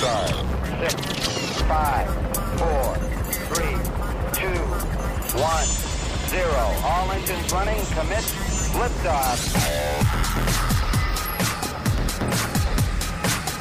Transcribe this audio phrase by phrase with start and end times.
[0.00, 0.30] start.
[0.80, 2.08] Six, five,
[2.58, 2.96] four,
[3.52, 3.76] three,
[4.32, 4.60] two,
[5.38, 5.66] one,
[6.30, 6.64] zero.
[6.84, 7.84] All engines running.
[7.84, 8.24] Commit.
[8.80, 9.52] Liftoff.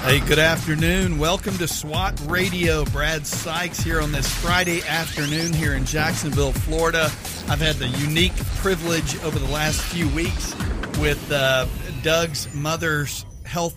[0.05, 1.17] Hey, good afternoon.
[1.17, 2.85] Welcome to SWAT Radio.
[2.85, 7.11] Brad Sykes here on this Friday afternoon here in Jacksonville, Florida.
[7.49, 10.55] I've had the unique privilege over the last few weeks
[10.99, 11.65] with uh,
[12.01, 13.75] Doug's mother's health,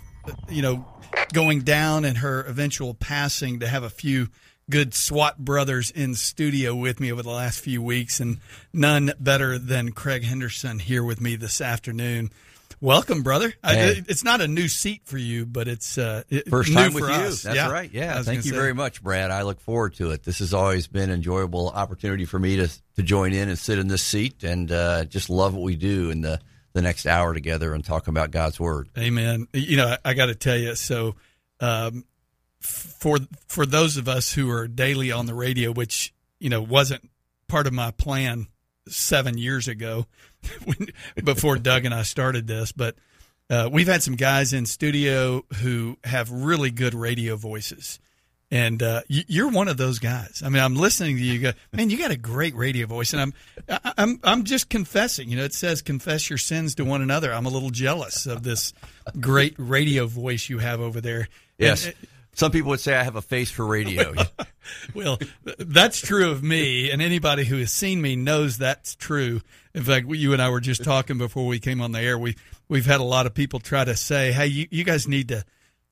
[0.49, 0.87] you know,
[1.33, 4.29] going down and her eventual passing to have a few
[4.71, 8.39] good SWAT brothers in studio with me over the last few weeks, and
[8.73, 12.31] none better than Craig Henderson here with me this afternoon.
[12.81, 13.53] Welcome, brother.
[13.63, 16.91] I, it's not a new seat for you, but it's uh, it- First new time
[16.93, 17.15] for with you.
[17.15, 17.43] us.
[17.43, 17.89] That's right.
[17.93, 18.21] Yeah.
[18.23, 18.57] Thank you say.
[18.57, 19.31] very much, Brad.
[19.31, 20.25] I look forward to it.
[20.25, 23.79] This has always been an enjoyable opportunity for me to to join in and sit
[23.79, 26.41] in this seat and uh, just love what we do and the
[26.73, 28.89] the next hour together and talk about God's word.
[28.99, 29.47] Amen.
[29.53, 30.75] You know, I, I got to tell you.
[30.75, 31.17] So,
[31.61, 32.05] um,
[32.61, 37.09] for for those of us who are daily on the radio, which you know wasn't
[37.49, 38.47] part of my plan
[38.89, 40.07] seven years ago,
[40.65, 40.89] when,
[41.25, 42.97] before Doug and I started this, but
[43.51, 48.01] uh, we've had some guys in studio who have really good radio voices.
[48.53, 50.43] And uh, you- you're one of those guys.
[50.45, 51.39] I mean, I'm listening to you.
[51.39, 53.33] Go, man, you got a great radio voice, and I'm,
[53.97, 55.31] I'm, I'm just confessing.
[55.31, 57.33] You know, it says confess your sins to one another.
[57.33, 58.75] I'm a little jealous of this
[59.19, 61.29] great radio voice you have over there.
[61.57, 61.87] Yes.
[61.87, 61.95] And,
[62.35, 64.13] Some people would say I have a face for radio.
[64.95, 65.19] well,
[65.59, 69.41] that's true of me, and anybody who has seen me knows that's true.
[69.75, 72.19] In fact, you and I were just talking before we came on the air.
[72.19, 72.37] We
[72.69, 75.45] we've had a lot of people try to say, "Hey, you, you guys need to,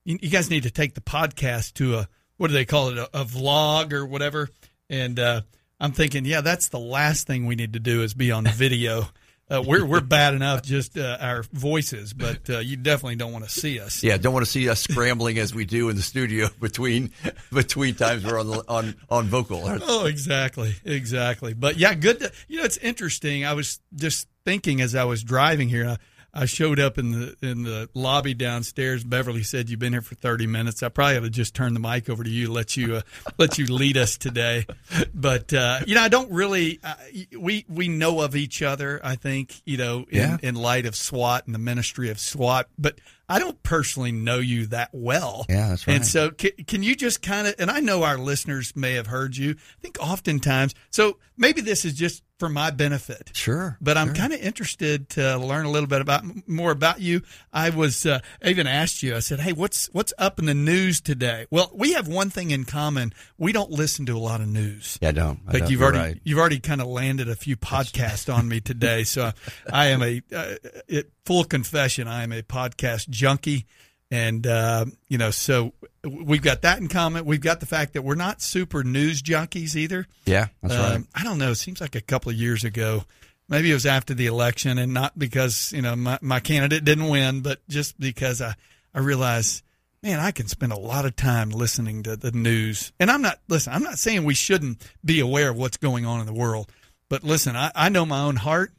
[0.03, 2.07] you, you guys need to take the podcast to a
[2.41, 4.49] what do they call it, a, a vlog or whatever."
[4.89, 5.41] And uh,
[5.79, 9.07] I'm thinking, yeah, that's the last thing we need to do is be on video.
[9.51, 13.43] Uh, we're we're bad enough just uh, our voices, but uh, you definitely don't want
[13.43, 14.01] to see us.
[14.01, 14.15] yeah.
[14.15, 17.11] Don't want to see us scrambling as we do in the studio between
[17.51, 19.61] between times we're on the, on on vocal.
[19.83, 21.53] Oh, exactly, exactly.
[21.53, 22.21] But yeah, good.
[22.21, 23.43] To, you know, it's interesting.
[23.43, 25.85] I was just thinking as I was driving here.
[25.85, 25.97] I,
[26.33, 29.03] I showed up in the in the lobby downstairs.
[29.03, 30.81] Beverly said you've been here for thirty minutes.
[30.81, 33.01] I probably ought to just turn the mic over to you, let you uh,
[33.37, 34.65] let you lead us today.
[35.13, 36.79] But uh, you know, I don't really.
[36.83, 36.93] Uh,
[37.37, 39.01] we we know of each other.
[39.03, 40.37] I think you know in, Yeah.
[40.41, 42.99] in light of SWAT and the ministry of SWAT, but
[43.31, 45.45] I don't personally know you that well.
[45.49, 48.73] Yeah, that's And so, can, can you just kind of, and I know our listeners
[48.75, 49.51] may have heard you.
[49.51, 53.29] I think oftentimes, so maybe this is just for my benefit.
[53.35, 53.77] Sure.
[53.79, 54.15] But I'm sure.
[54.15, 57.21] kind of interested to learn a little bit about more about you.
[57.53, 59.15] I was uh, I even asked you.
[59.15, 62.49] I said, "Hey, what's what's up in the news today?" Well, we have one thing
[62.49, 63.13] in common.
[63.37, 64.97] We don't listen to a lot of news.
[65.01, 65.39] Yeah, I don't.
[65.47, 65.71] I Like don't.
[65.71, 66.21] you've already right.
[66.23, 69.31] you've already kind of landed a few podcasts on me today, so
[69.71, 70.55] I am a uh,
[70.87, 72.07] it, full confession.
[72.07, 73.65] I am a podcast junkie,
[74.09, 75.73] and uh, you know, so
[76.03, 77.25] we've got that in common.
[77.25, 80.07] We've got the fact that we're not super news junkies either.
[80.25, 80.95] Yeah, that's right.
[80.95, 81.51] Um, I don't know.
[81.51, 83.03] It seems like a couple of years ago.
[83.49, 87.09] Maybe it was after the election, and not because you know my, my candidate didn't
[87.09, 88.55] win, but just because I
[88.93, 89.63] I realized,
[90.01, 92.91] man, I can spend a lot of time listening to the news.
[92.99, 93.73] And I'm not listen.
[93.73, 96.71] I'm not saying we shouldn't be aware of what's going on in the world,
[97.09, 98.71] but listen, I, I know my own heart.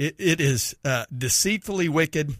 [0.00, 2.34] It, it is uh, deceitfully wicked,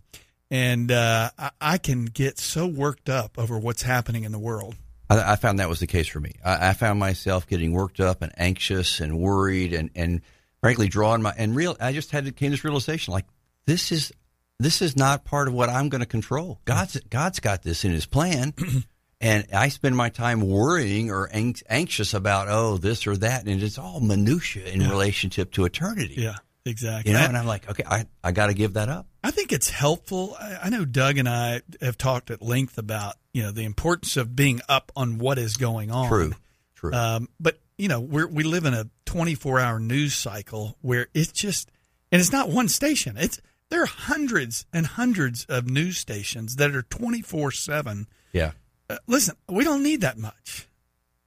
[0.51, 4.77] and uh, I, I can get so worked up over what's happening in the world.
[5.11, 6.33] I, I found that was the case for me.
[6.43, 10.23] I, I found myself getting worked up and anxious and worried and, and
[10.63, 11.77] frankly drawing my and real.
[11.79, 13.27] I just had to came to this realization like
[13.67, 14.11] this is
[14.59, 16.63] this is not part of what I'm going to control.
[16.65, 18.55] God's God's got this in His plan,
[19.21, 23.63] and I spend my time worrying or ang- anxious about oh this or that, and
[23.63, 26.15] it's all minutia in relationship to eternity.
[26.17, 27.13] Yeah, exactly.
[27.13, 29.07] You know, and I'm like, okay, I, I got to give that up.
[29.23, 30.37] I think it's helpful.
[30.41, 34.17] I, I know Doug and I have talked at length about you know the importance
[34.17, 36.09] of being up on what is going on.
[36.09, 36.33] True,
[36.75, 36.93] true.
[36.93, 41.33] Um, but you know we we live in a 24 hour news cycle where it's
[41.33, 41.71] just
[42.13, 43.17] and it's not one station.
[43.19, 48.07] It's there are hundreds and hundreds of news stations that are 24 seven.
[48.33, 48.53] yeah,
[48.89, 50.67] Uh, listen, we don't need that much.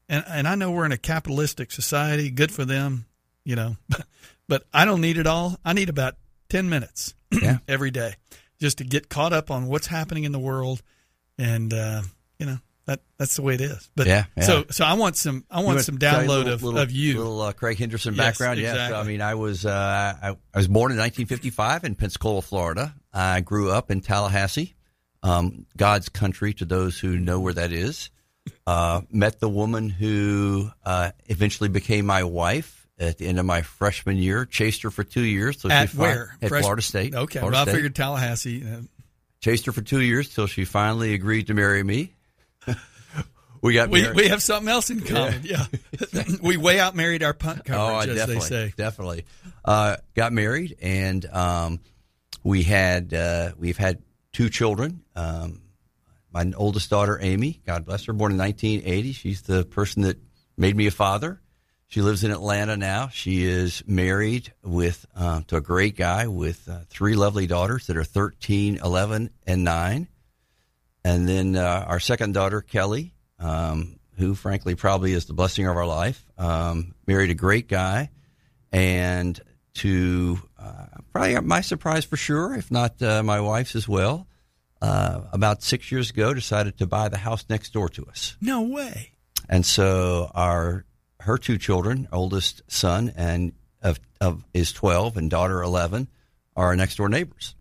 [0.10, 2.30] And and I know we're in a capitalistic society.
[2.32, 3.06] Good for them,
[3.46, 3.78] you know.
[4.48, 5.58] But I don't need it all.
[5.64, 6.16] I need about
[6.50, 7.58] 10 minutes Yeah.
[7.68, 8.16] every day
[8.60, 10.82] just to get caught up on what's happening in the world
[11.38, 12.02] and uh,
[12.40, 13.90] you know, that that's the way it is.
[13.96, 14.44] But Yeah, yeah.
[14.44, 16.80] so so I want some I want wanna some tell a download little- of, little,
[16.82, 17.18] of you.
[17.18, 18.60] Little uh, Craig Henderson Yes, background.
[18.60, 18.90] Yeah.
[18.90, 18.96] So.
[18.96, 22.94] I mean, I was uh, I, I was born in 1955 in Pensacola, Florida.
[23.14, 24.76] I grew up in Tallahassee,
[25.24, 28.10] um, God's country to those who know where that is.
[28.68, 33.62] Uh, met the woman who uh, eventually became my wife at the end of my
[33.62, 34.46] freshman year.
[34.46, 35.58] Chased her for two years.
[35.58, 36.36] till she at fi- where?
[36.42, 37.16] At Fresh- Florida State.
[37.16, 38.64] Okay, Florida well, I figured Tallahassee.
[38.66, 38.82] Uh,
[39.42, 42.14] Chased her for two years till she finally agreed to marry me.
[43.62, 45.42] we got we, we have something else in common.
[45.44, 45.66] Yeah,
[46.42, 48.74] we way out married our punt Oh, coverage, as definitely, they say.
[48.78, 49.26] definitely.
[49.66, 51.80] Uh, got married, and um,
[52.44, 54.02] we had uh, we've had
[54.32, 55.04] two children.
[55.16, 55.62] Um,
[56.32, 59.12] my oldest daughter, Amy, God bless her, born in 1980.
[59.12, 60.18] She's the person that
[60.58, 61.40] made me a father.
[61.94, 63.10] She lives in Atlanta now.
[63.10, 67.98] She is married with uh, to a great guy with uh, three lovely daughters that
[67.98, 70.08] are 13, 11, and 9.
[71.06, 75.78] And then uh, our second daughter, Kelly, um, who frankly probably is the blessing of
[75.78, 78.10] our life, um, married a great guy.
[78.72, 79.40] And
[79.76, 84.26] to uh, probably my surprise for sure, if not uh, my wife's as well,
[84.82, 88.36] uh, about six years ago decided to buy the house next door to us.
[88.42, 89.12] No way.
[89.48, 90.86] And so our
[91.24, 96.08] her two children, oldest son and of, of is twelve and daughter eleven,
[96.56, 97.56] are our next door neighbors.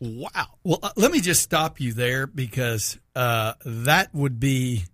[0.00, 0.48] Wow.
[0.64, 4.84] Well, uh, let me just stop you there because uh, that would be.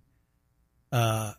[0.91, 1.33] Uh,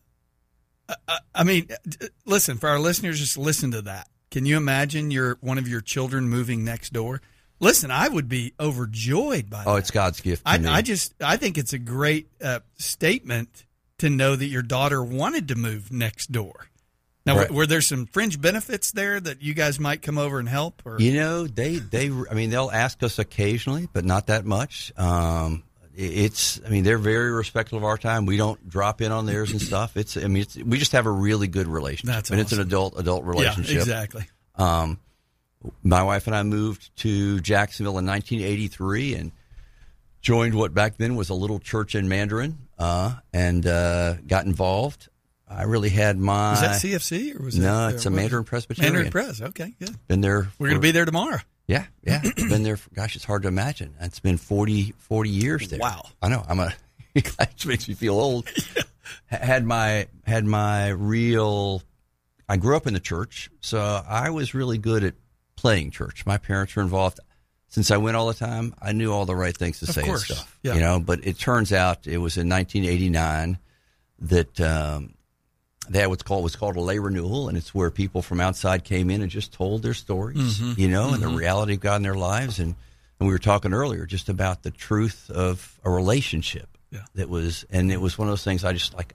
[0.88, 3.20] I, I mean, uh, listen for our listeners.
[3.20, 4.08] Just listen to that.
[4.30, 7.20] Can you imagine your one of your children moving next door?
[7.60, 9.68] Listen, I would be overjoyed by that.
[9.68, 9.80] Oh, that.
[9.80, 10.44] it's God's gift.
[10.46, 10.68] To I, me.
[10.68, 13.66] I just I think it's a great uh, statement
[13.98, 16.69] to know that your daughter wanted to move next door.
[17.26, 17.50] Now, Right.
[17.50, 20.82] were, there some fringe benefits there that you guys might come over and help?
[20.86, 24.90] Or You know, they they I mean they'll ask us occasionally, but not that much.
[24.96, 25.64] Um,
[25.94, 28.24] it's I mean they're very respectful of our time.
[28.24, 29.96] We don't drop in on theirs and stuff.
[29.98, 32.14] It's I mean it's, we just have a really good relationship.
[32.14, 33.74] That's and it's an adult adult relationship.
[33.74, 34.26] yeah, exactly.
[34.56, 34.98] Um,
[35.82, 39.32] my wife and I moved to Jacksonville in 1983 and
[40.22, 45.08] joined what back then was a little church in Mandarin uh, and uh, got involved.
[45.50, 47.62] I really had my Was that CFC or was it?
[47.62, 48.44] no, that, it's a Mandarin?
[48.44, 48.92] Presbyterian.
[48.94, 49.40] Mandarin Press.
[49.42, 49.96] Okay, good.
[50.06, 50.48] Been there.
[50.58, 51.38] We're going to be there tomorrow.
[51.66, 52.22] yeah, yeah.
[52.36, 52.76] Been there.
[52.76, 53.94] For, gosh, it's hard to imagine.
[54.00, 55.80] It's been 40, 40 years there.
[55.80, 56.02] Wow.
[56.22, 56.44] I know.
[56.48, 56.72] I'm a.
[57.14, 58.48] it makes me feel old.
[58.76, 58.84] H-
[59.26, 61.82] Had my had my real.
[62.48, 65.14] I grew up in the church, so I was really good at
[65.56, 66.24] playing church.
[66.26, 67.18] My parents were involved.
[67.68, 70.02] Since I went all the time, I knew all the right things to Of say
[70.02, 70.28] course.
[70.28, 70.58] and stuff.
[70.62, 70.74] Yeah.
[70.74, 73.58] You know, but it turns out it was in 1989
[74.20, 75.14] that um,
[75.90, 78.84] they had what's called was called a lay renewal, and it's where people from outside
[78.84, 80.80] came in and just told their stories, Mm-hmm.
[80.80, 82.58] you know, and the reality of God in their lives.
[82.60, 82.74] And
[83.18, 87.00] and we were talking earlier just about the truth of a relationship Yeah.
[87.16, 89.12] that was, and it was one of those things I just like.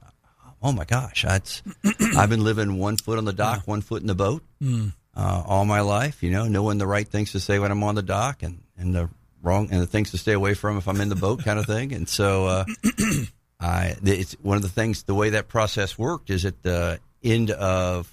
[0.62, 1.64] Oh my gosh, that's
[2.18, 4.94] I've been living one foot on the dock, one foot in the boat Mm.
[5.16, 6.22] uh, all my life.
[6.24, 8.94] You know, knowing the right things to say when I'm on the dock, and and
[8.94, 9.10] the
[9.42, 11.66] wrong and the things to stay away from if I'm in the boat, kind of
[11.68, 11.94] thing.
[11.94, 12.66] And so, uh,
[13.60, 15.04] I it's one of the things.
[15.04, 18.12] The way that process worked is at the end of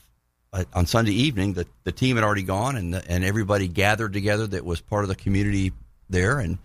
[0.52, 4.12] uh, on Sunday evening, the the team had already gone, and the, and everybody gathered
[4.12, 5.72] together that was part of the community
[6.08, 6.58] there, and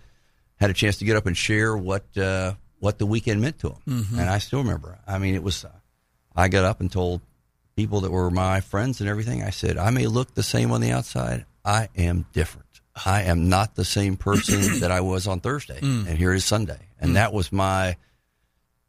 [0.57, 3.69] had a chance to get up and share what uh, what the weekend meant to
[3.69, 3.77] them.
[4.19, 4.99] And I still remember.
[5.07, 5.65] I mean, it was.
[5.65, 5.71] Uh,
[6.35, 7.21] I got up and told
[7.75, 9.41] people that were my friends and everything.
[9.41, 11.45] I said, I may look the same on the outside.
[11.65, 12.67] I am different.
[13.05, 16.79] I am not the same person that I was on Thursday, and here is Sunday.
[16.99, 17.97] And that was my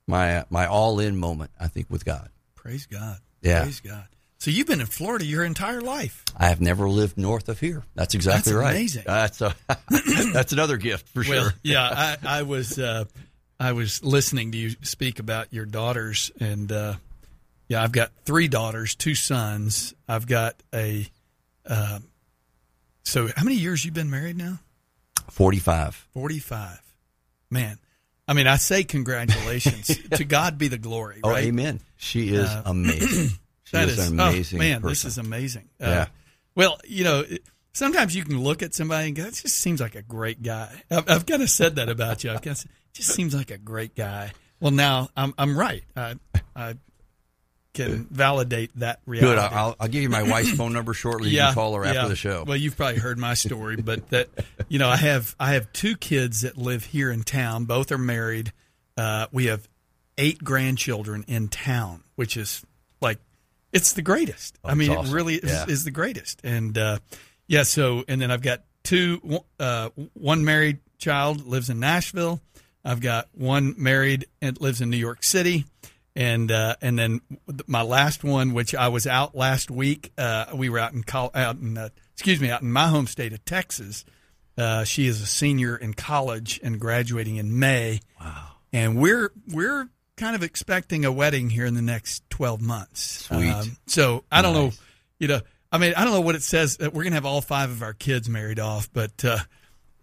[0.08, 1.50] my my all in moment.
[1.60, 2.30] I think with God.
[2.56, 3.18] Praise God.
[3.42, 3.62] Yeah.
[3.62, 4.08] Praise God.
[4.38, 6.24] So you've been in Florida your entire life.
[6.36, 7.82] I have never lived north of here.
[7.96, 8.70] That's exactly That's right.
[8.70, 9.02] amazing.
[9.04, 9.54] That's a,
[10.32, 11.54] that's another gift for Well, sure.
[11.64, 13.04] yeah, I, I was uh,
[13.58, 16.94] I was listening to you speak about your daughters, and uh,
[17.68, 19.92] yeah, I've got three daughters, two sons.
[20.08, 21.06] I've got a.
[21.66, 21.98] Uh,
[23.02, 24.60] so, how many years you been married now?
[25.30, 26.06] Forty five.
[26.14, 26.80] Forty-five.
[27.50, 27.78] Man,
[28.28, 29.86] I mean, I say congratulations.
[30.12, 31.20] to God be the glory.
[31.24, 31.80] Oh, amen.
[31.96, 33.30] She is Uh, amazing.
[33.64, 34.58] She That is is an oh, amazing.
[34.60, 34.80] man.
[34.80, 34.90] person.
[34.90, 35.68] This is amazing.
[35.78, 36.06] Uh, Yeah.
[36.54, 37.24] Well, you know,
[37.74, 40.70] sometimes you can look at somebody and go, "That just seems like a great guy."
[40.90, 42.30] I've, I've kind of said that about you.
[42.30, 45.84] I've kind of said, "Just seems like a great guy." Well, now I'm I'm right.
[45.94, 46.14] I
[46.56, 46.74] I
[47.78, 49.34] can validate that reality.
[49.34, 49.38] Good.
[49.38, 51.30] I'll, I'll give you my wife's phone number shortly.
[51.30, 52.08] You can call her after yeah.
[52.08, 52.44] the show.
[52.46, 54.28] Well, you've probably heard my story, but that
[54.68, 57.64] you know, I have I have two kids that live here in town.
[57.64, 58.52] Both are married.
[58.96, 59.68] Uh, we have
[60.16, 62.64] eight grandchildren in town, which is
[63.00, 63.18] like
[63.72, 64.58] it's the greatest.
[64.64, 65.12] I mean, awesome.
[65.12, 65.66] it really is, Yeah.
[65.68, 66.40] is the greatest.
[66.44, 66.98] And uh,
[67.46, 69.40] yeah, so and then I've got two.
[69.58, 72.40] Uh, one married child lives in Nashville.
[72.84, 75.66] I've got one married and lives in New York City
[76.18, 77.20] and uh, and then
[77.68, 80.12] my last one, which I was out last week.
[80.18, 83.32] Uh, we were out in out in uh, excuse me out in my home state
[83.32, 84.04] of Texas.
[84.58, 88.00] Uh, she is a senior in college and graduating in May.
[88.20, 88.48] Wow!
[88.72, 93.30] And we're we're kind of expecting a wedding here in the next twelve months.
[93.30, 93.76] Um, Sweet.
[93.86, 94.72] so I don't know,
[95.20, 96.78] you know, I mean, I don't know what it says.
[96.78, 99.38] that We're gonna have all five of our kids married off, but uh,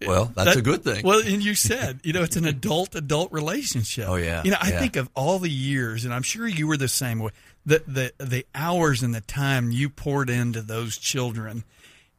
[0.06, 1.04] Well, that's That- a good thing.
[1.06, 4.08] Well, and you said, you know, it's an adult adult relationship.
[4.10, 4.80] Oh, yeah, You know, I yeah.
[4.80, 7.32] think of all the years, and I'm sure you were the same way.
[7.66, 11.64] The the the hours and the time you poured into those children,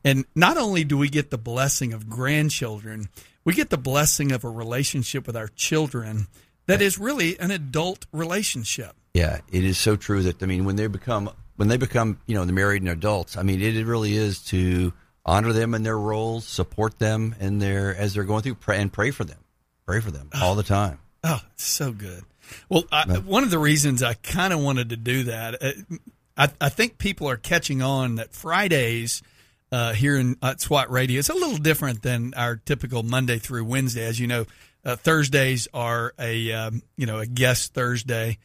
[0.04, 3.09] and not only do we get the blessing of grandchildren,
[3.45, 6.26] we get the blessing of a relationship with our children
[6.66, 8.97] that is really an adult relationship.
[9.14, 12.35] Yeah, it is so true that I mean when they become when they become you
[12.35, 13.37] know the married and adults.
[13.37, 14.92] I mean it really is to
[15.26, 18.90] honor them in their roles, support them in their as they're going through, pray, and
[18.92, 19.40] pray for them,
[19.85, 21.00] pray for them all the time.
[21.25, 22.23] Oh, it's so good.
[22.68, 25.97] Well, I, one of the reasons I kind of wanted to do that, uh,
[26.37, 29.23] I, I think people are catching on that Fridays
[29.73, 33.64] uh, here in at SWAT Radio is a little different than our typical Monday through
[33.64, 34.04] Wednesday.
[34.04, 34.47] As you know,
[34.85, 38.38] uh, Thursdays are a um, you know a guest Thursday,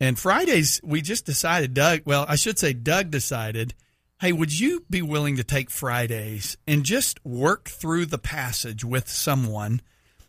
[0.00, 1.74] and Fridays we just decided.
[1.74, 3.74] Doug, well, I should say Doug decided.
[4.22, 9.08] Hey, would you be willing to take Fridays and just work through the passage with
[9.08, 9.80] someone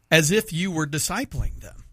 [0.10, 1.84] as if you were discipling them?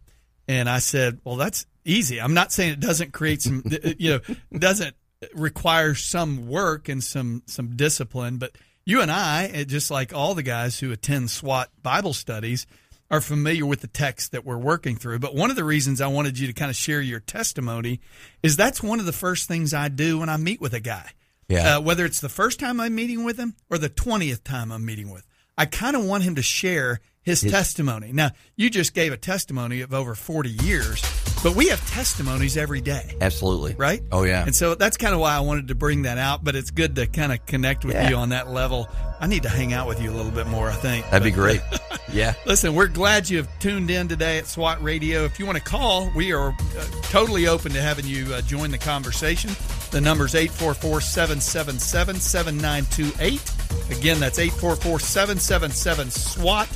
[0.48, 2.18] And I said, well, that's easy.
[2.18, 3.62] I'm not saying it doesn't create some,
[3.98, 4.96] you know, doesn't
[5.34, 10.42] require some work and some, some discipline, but you and I, just like all the
[10.42, 12.66] guys who attend SWAT Bible studies,
[13.10, 15.18] are familiar with the text that we're working through.
[15.18, 18.00] But one of the reasons I wanted you to kind of share your testimony
[18.42, 21.10] is that's one of the first things I do when I meet with a guy.
[21.50, 21.76] Yeah.
[21.76, 24.84] Uh, whether it's the first time I'm meeting with him or the 20th time I'm
[24.84, 25.26] meeting with,
[25.58, 28.12] I kind of want him to share his, testimony.
[28.12, 31.02] Now, you just gave a testimony of over 40 years,
[31.42, 33.74] but we have testimonies every day, Absolutely.
[33.74, 34.02] right?
[34.10, 34.44] Oh yeah.
[34.44, 36.96] And so that's kind of why I wanted to bring that out, but it's good
[36.96, 38.08] to kind of connect with Yeah.
[38.10, 38.88] you on that level.
[39.20, 41.04] I need to hang out with you a little bit more, I think.
[41.10, 41.60] That'd be great.
[42.12, 42.34] yeah.
[42.46, 45.24] Listen, we're glad you have tuned in today at SWAT Radio.
[45.24, 48.70] If you want to call, we are uh, totally open to having you uh, join
[48.70, 49.50] the conversation.
[49.90, 53.98] The number's 844 777 7928.
[53.98, 56.68] Again, that's 844 777 SWAT.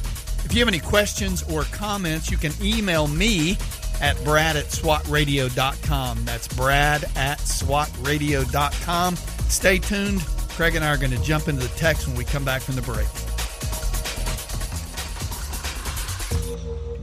[0.45, 3.57] If you have any questions or comments, you can email me
[4.01, 6.25] at brad at swatradio.com.
[6.25, 9.17] That's brad at swatradio.com.
[9.49, 10.21] Stay tuned.
[10.51, 12.77] Craig and I are going to jump into the text when we come back from
[12.77, 13.07] the break.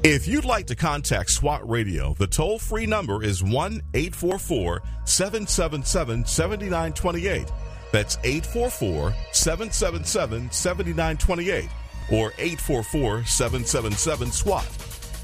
[0.03, 6.25] If you'd like to contact SWAT Radio, the toll free number is 1 844 777
[6.25, 7.51] 7928.
[7.91, 11.69] That's 844 777 7928
[12.11, 14.67] or 844 777 SWAT.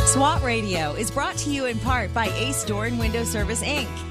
[0.06, 4.11] SWAT Radio is brought to you in part by Ace Door and Window Service Inc.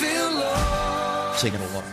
[0.00, 1.84] Singing along.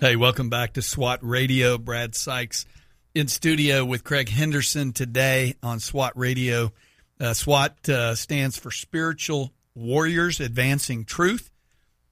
[0.00, 1.78] Hey, welcome back to SWAT Radio.
[1.78, 2.64] Brad Sykes
[3.12, 6.72] in studio with Craig Henderson today on SWAT Radio.
[7.20, 11.50] Uh, SWAT uh, stands for Spiritual Warriors Advancing Truth.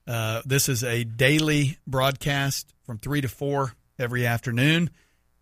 [0.09, 4.91] Uh, this is a daily broadcast from 3 to 4 every afternoon.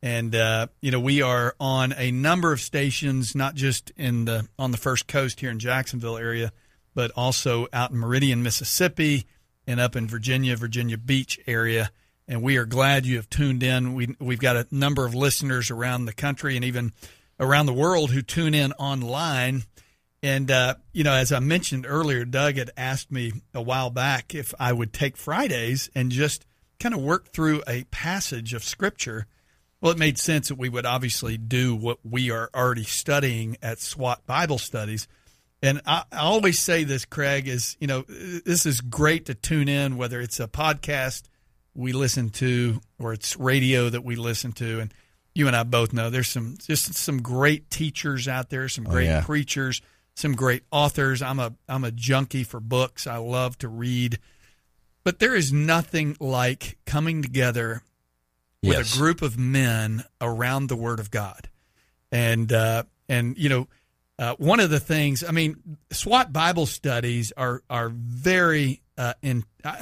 [0.03, 4.47] And, uh, you know, we are on a number of stations, not just in the
[4.59, 6.53] on the First Coast here in Jacksonville area,
[6.97, 9.26] but also out in Meridian, Mississippi,
[9.67, 11.91] and up in Virginia, Virginia Beach area.
[12.26, 13.93] And we are glad you have tuned in.
[13.93, 16.95] We, we've got a number of listeners around the country and even
[17.38, 19.65] around the world who tune in online.
[20.23, 24.35] And, uh, you know, as I mentioned earlier, Doug had asked me a while back
[24.35, 26.47] if I would take Fridays and just
[26.81, 29.26] kind of work through a passage of Scripture.
[29.83, 33.81] Well, it made sense that we would obviously do what we are already studying at
[33.81, 35.07] SWAT Bible studies.
[35.63, 39.69] And I, I always say this, Craig, is, you know, this is great to tune
[39.69, 41.23] in, whether it's a podcast,
[41.75, 44.95] we listen to or it's radio that we listen to and
[45.37, 49.05] you and I both know there's some just some great teachers out there, some great
[49.05, 49.21] yeah.
[49.21, 49.83] preachers,
[50.15, 51.21] some great authors.
[51.21, 53.07] I'm a I'm a junkie for books.
[53.07, 54.19] I love to read.
[55.05, 57.83] But there is nothing like coming together
[58.63, 58.95] with Yes.
[58.95, 61.51] a group of men around the Word of God,
[62.11, 63.69] and uh, and you know,
[64.19, 65.25] uh, one of the things.
[65.25, 69.45] I mean, SWAT Bible studies are are very uh, in.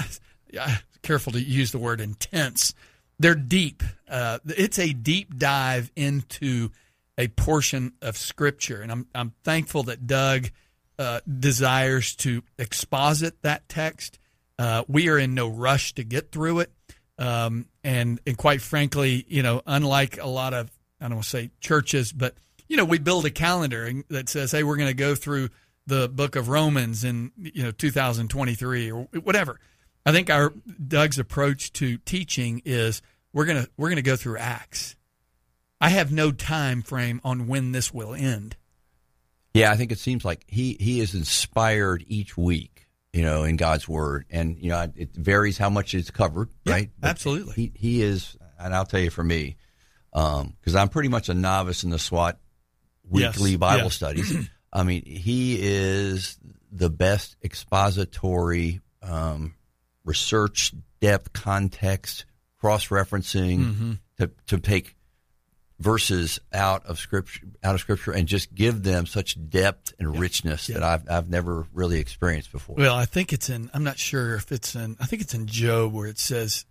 [0.57, 2.75] Uh, careful to use the word intense.
[3.19, 3.83] They're deep.
[4.09, 6.71] Uh, it's a deep dive into
[7.19, 10.51] a portion of Scripture, and I'm I'm thankful that Doug
[10.99, 14.19] uh, desires to exposit that text.
[14.59, 16.73] Uh, we are in no rush to get through it.
[17.19, 21.31] Um, and, and quite frankly, you know, unlike a lot of, I don't want to
[21.31, 22.35] say churches, but,
[22.69, 25.51] you know, we build a calendar that says, hey, we're going to go through
[25.87, 29.61] the book of Romans in, you know, 2023 or whatever.
[30.07, 30.53] I think our
[30.87, 33.03] Doug's approach to teaching is
[33.33, 34.97] we're going to, we're going to go through Acts.
[35.81, 38.57] I have no time frame on when this will end.
[39.53, 43.57] Yeah, I think it seems like he he is inspired each week, you know, in
[43.57, 46.91] God's word, and you know, it varies how much is covered, Yeah, right?
[47.03, 47.55] absolutely.
[47.55, 49.57] He he is, and I'll tell you for me,
[50.13, 52.39] um, because I'm pretty much a novice in the SWAT
[53.13, 53.89] Yes, weekly Bible yeah.
[53.91, 54.49] studies.
[54.73, 56.39] I mean, he is
[56.73, 59.55] the best expository, um,
[60.05, 62.25] research depth, context,
[62.59, 63.93] cross referencing Mm-hmm.
[64.19, 64.97] to to take
[65.81, 70.69] verses out of scripture out of scripture and just give them such depth and richness
[70.69, 72.77] that I've I've never really experienced before.
[72.77, 73.71] Well, I think it's in.
[73.75, 74.97] I'm not sure if it's in.
[75.01, 76.65] I think it's in Job where it says,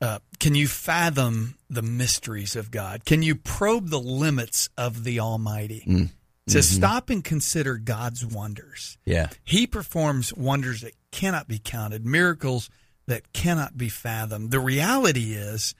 [0.00, 3.04] uh, "Can you fathom the mysteries of God?
[3.04, 6.10] Can you probe the limits of the Almighty?" Mm.
[6.46, 6.76] Says, Mm-hmm.
[6.76, 8.98] "Stop and consider God's wonders.
[9.04, 9.28] yeah.
[9.44, 12.68] He performs wonders that cannot be counted, miracles
[13.06, 14.50] that cannot be fathomed.
[14.50, 15.74] The reality is."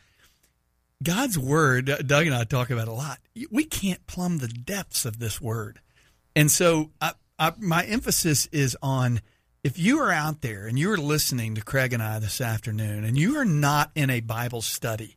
[1.03, 3.19] God's word, Doug and I talk about it a lot.
[3.51, 5.81] We can't plumb the depths of this word.
[6.35, 9.21] And so I, I, my emphasis is on
[9.63, 13.19] if you are out there and you're listening to Craig and I this afternoon and
[13.19, 15.17] you are not in a Bible study,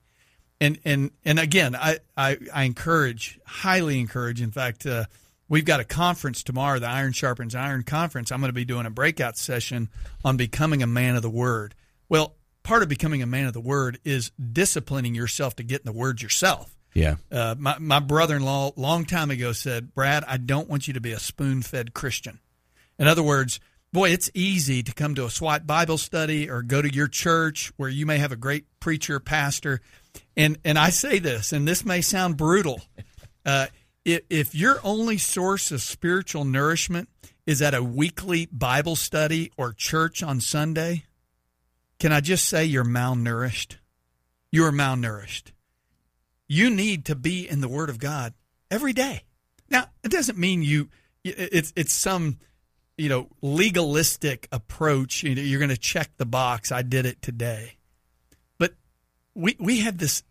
[0.59, 4.41] and and and again, I I, I encourage, highly encourage.
[4.41, 5.05] In fact, uh,
[5.49, 8.31] we've got a conference tomorrow, the Iron Sharpens Iron conference.
[8.31, 9.89] I'm going to be doing a breakout session
[10.23, 11.75] on becoming a man of the Word.
[12.09, 15.85] Well, part of becoming a man of the Word is disciplining yourself to get in
[15.85, 16.75] the Word yourself.
[16.93, 17.15] Yeah.
[17.31, 20.93] Uh, my my brother in law, long time ago, said, "Brad, I don't want you
[20.93, 22.39] to be a spoon fed Christian."
[22.97, 23.59] In other words,
[23.93, 27.71] boy, it's easy to come to a SWAT Bible study or go to your church
[27.77, 29.81] where you may have a great preacher, pastor,
[30.35, 32.81] and and I say this, and this may sound brutal.
[33.45, 33.67] Uh,
[34.03, 37.09] if, if your only source of spiritual nourishment
[37.45, 41.03] is at a weekly Bible study or church on Sunday,
[41.99, 43.77] can I just say you're malnourished?
[44.51, 45.51] You are malnourished
[46.47, 48.33] you need to be in the Word of God
[48.71, 49.23] every day.
[49.69, 50.89] Now, it doesn't mean you
[51.23, 52.37] it's it's some
[52.97, 55.23] you know legalistic approach.
[55.23, 56.71] You know, you're going to check the box.
[56.71, 57.76] I did it today,
[59.37, 60.23] we we have this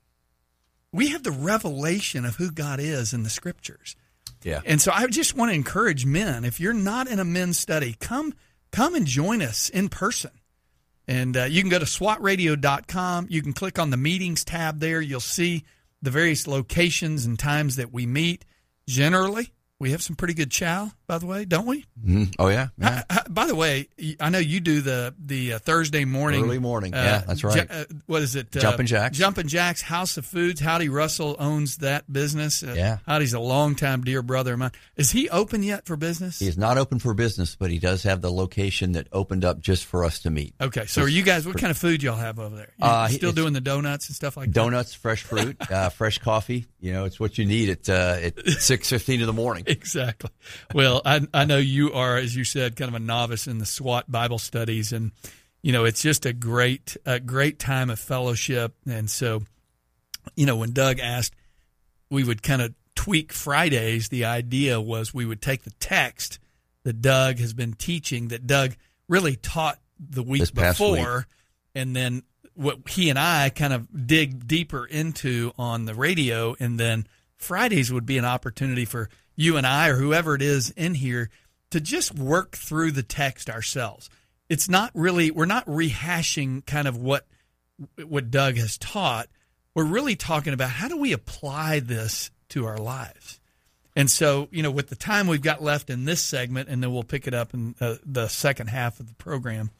[0.92, 3.96] we have the revelation of who God is in the Scriptures.
[4.42, 4.60] Yeah.
[4.64, 7.96] And so I just want to encourage men, if you're not in a men's study,
[7.98, 8.34] come
[8.72, 10.30] come and join us in person.
[11.08, 13.28] And uh, you can go to swatradio.com.
[13.30, 15.00] You can click on the meetings tab there.
[15.00, 15.64] You'll see
[16.02, 18.44] the various locations and times that we meet.
[18.88, 21.84] Generally, we have some pretty good chow, by the way, don't we?
[22.04, 22.34] Mhm.
[22.38, 22.68] Oh yeah.
[22.78, 23.02] yeah.
[23.10, 23.88] Uh, uh, by the way,
[24.20, 26.92] I know you do the the uh, Thursday morning, Early morning.
[26.92, 27.68] Yeah, that's right.
[27.68, 28.50] Ju- uh, what is it?
[28.52, 29.16] Jumpin' Jacks.
[29.16, 30.60] Jumpin' Jacks House of Foods.
[30.60, 32.62] Howdy Russell owns that business.
[32.62, 32.98] Uh, Yeah.
[33.06, 34.72] Howdy's a longtime dear brother of mine.
[34.96, 36.38] Is he open yet for business?
[36.38, 39.60] He is not open for business, but he does have the location that opened up
[39.60, 40.54] just for us to meet.
[40.60, 41.46] Okay, so are you guys?
[41.46, 42.72] What kind of food y'all have over there?
[42.80, 44.54] Uh, still doing the donuts and stuff like that?
[44.54, 46.66] Donuts, fresh fruit, uh, fresh coffee.
[46.80, 49.64] You know, it's what you need at uh, at six fifteen in the morning.
[49.76, 50.30] Exactly.
[50.74, 53.66] Well, I I know you are, as you said, kind of a novice in the
[53.66, 55.12] SWAT Bible studies, and
[55.62, 58.74] you know it's just a great a great time of fellowship.
[58.86, 59.42] And so,
[60.34, 61.34] you know, when Doug asked,
[62.10, 64.08] we would kind of tweak Fridays.
[64.08, 66.38] The idea was we would take the text
[66.84, 68.76] that Doug has been teaching, that Doug
[69.08, 70.96] really taught the week past week.
[70.96, 71.26] before,
[71.74, 72.22] and then
[72.54, 77.06] what he and I kind of dig deeper into on the radio, and then
[77.36, 81.30] Fridays would be an opportunity for you and I or whoever it is in here
[81.70, 84.08] to just work through the text ourselves.
[84.48, 87.26] It's not really we're not rehashing kind of what
[88.04, 89.28] what Doug has taught.
[89.74, 93.40] We're really talking about how do we apply this to our lives.
[93.94, 96.92] And so, you know, with the time we've got left in this segment, and then
[96.92, 99.70] we'll pick it up in uh, the second half of the program,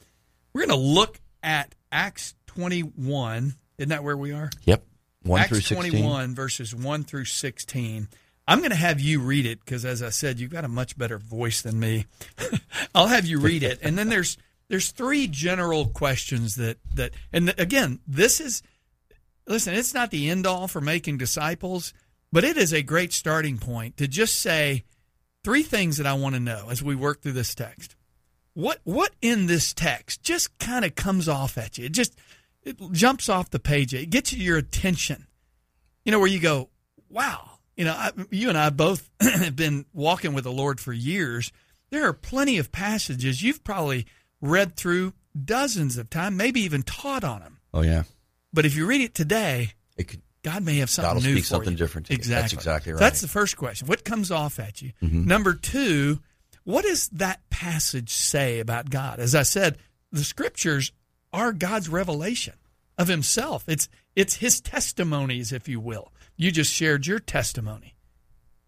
[0.53, 3.55] we're going to look at Acts 21.
[3.77, 4.51] Isn't that where we are?
[4.65, 4.85] Yep.
[5.23, 5.91] 1 Acts through 16.
[5.91, 8.09] 21, verses 1 through 16.
[8.49, 10.97] I'm going to have you read it because, as I said, you've got a much
[10.97, 12.07] better voice than me.
[12.95, 17.53] I'll have you read it, and then there's there's three general questions that that, and
[17.59, 18.63] again, this is
[19.49, 19.75] listen.
[19.75, 21.93] It's not the end all for making disciples,
[22.33, 24.85] but it is a great starting point to just say
[25.43, 27.97] three things that I want to know as we work through this text.
[28.55, 31.87] What what in this text just kind of comes off at you?
[31.87, 32.17] It just
[32.63, 33.93] it jumps off the page.
[33.93, 35.27] It gets your attention.
[36.05, 36.71] You know where you go,
[37.11, 40.93] wow you know, I, you and I both have been walking with the Lord for
[40.93, 41.53] years.
[41.91, 44.07] There are plenty of passages you've probably
[44.41, 45.13] read through
[45.45, 47.59] dozens of times, maybe even taught on them.
[47.73, 48.05] Oh yeah.
[48.53, 51.33] But if you read it today, It could, God may have something God will new
[51.35, 51.77] speak for something you.
[51.77, 52.17] different to you.
[52.17, 52.43] Exactly.
[52.43, 52.99] That's exactly right.
[53.01, 53.87] That's the first question.
[53.87, 54.93] What comes off at you?
[55.03, 55.27] Mm-hmm.
[55.27, 56.21] Number two,
[56.65, 59.21] what does that passage say about God?
[59.21, 59.77] As I said,
[60.13, 60.93] the scriptures
[61.33, 62.55] are God's revelation
[62.97, 63.65] of Himself.
[63.69, 66.13] It's it's His testimonies, if you will.
[66.37, 67.95] You just shared your testimony.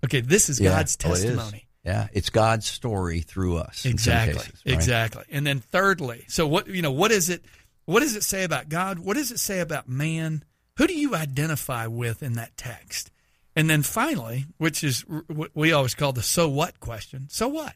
[0.04, 0.70] Okay, this is Yeah.
[0.70, 1.22] God's Oh, it is.
[1.24, 1.68] testimony.
[1.84, 3.84] Yeah, it's God's story through us.
[3.86, 4.34] Exactly.
[4.42, 4.74] cases, right?
[4.74, 5.24] Exactly.
[5.30, 7.44] And then thirdly, so what you know, what is it
[7.86, 8.98] what does it say about God?
[8.98, 10.44] What does it say about man?
[10.76, 13.10] Who do you identify with in that text?
[13.56, 17.28] And then finally, which is what we always call the so what question.
[17.30, 17.74] So what?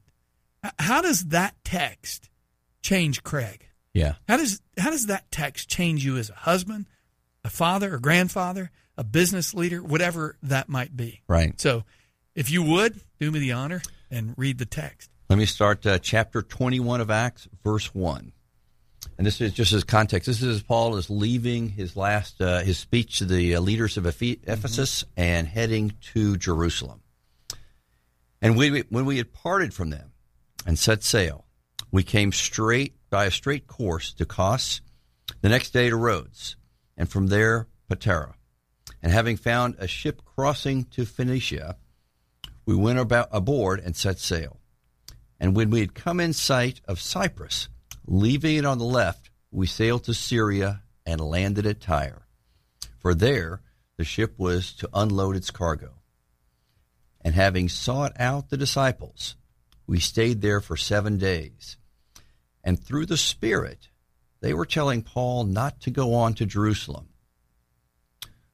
[0.78, 2.28] How does that text
[2.83, 3.66] change Craig?
[3.94, 4.14] Yeah.
[4.28, 6.87] How does how does that text change you as a husband,
[7.44, 11.22] a father, a grandfather, a business leader, whatever that might be?
[11.28, 11.59] Right.
[11.61, 11.85] So,
[12.35, 15.11] if you would do me the honor and read the text.
[15.28, 18.33] Let me start uh, chapter 21 of Acts, verse 1.
[19.18, 20.26] And this is just as context.
[20.26, 23.96] This is as Paul is leaving his last uh, his speech to the uh, leaders
[23.96, 27.02] of Ephe- Ephesus and heading to Jerusalem.
[28.40, 30.12] And we, when we had parted from them
[30.66, 31.46] and set sail,
[31.90, 34.81] we came straight by a straight course to Kos,
[35.40, 36.57] the next day to Rhodes,
[36.96, 38.35] and from there Patara.
[39.02, 41.76] And having found a ship crossing to Phoenicia,
[42.64, 44.60] we went about aboard and set sail.
[45.40, 47.68] And when we had come in sight of Cyprus,
[48.06, 52.26] leaving it on the left, we sailed to Syria and landed at Tyre.
[53.00, 53.60] For there
[53.96, 55.94] the ship was to unload its cargo.
[57.20, 59.36] And having sought out the disciples,
[59.86, 61.76] we stayed there for seven days.
[62.64, 63.88] And through the Spirit,
[64.40, 67.08] they were telling Paul not to go on to Jerusalem.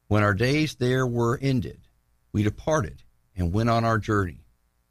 [0.09, 1.81] When our days there were ended,
[2.33, 3.03] we departed
[3.37, 4.41] and went on our journey.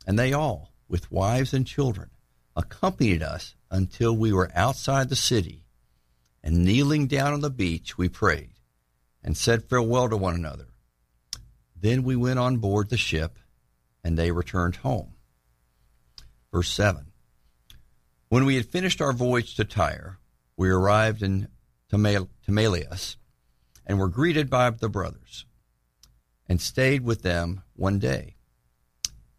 [0.05, 2.11] And they all, with wives and children,
[2.55, 5.65] accompanied us until we were outside the city.
[6.43, 8.53] And kneeling down on the beach, we prayed
[9.23, 10.67] and said farewell to one another.
[11.75, 13.37] Then we went on board the ship,
[14.03, 15.15] and they returned home.
[16.51, 17.11] Verse 7
[18.29, 20.19] When we had finished our voyage to Tyre,
[20.55, 21.49] we arrived in
[21.91, 23.17] Timal- Timalius
[23.87, 25.45] and were greeted by the brothers
[26.47, 28.35] and stayed with them one day.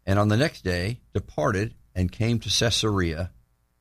[0.05, 3.31] And on the next day departed and came to Caesarea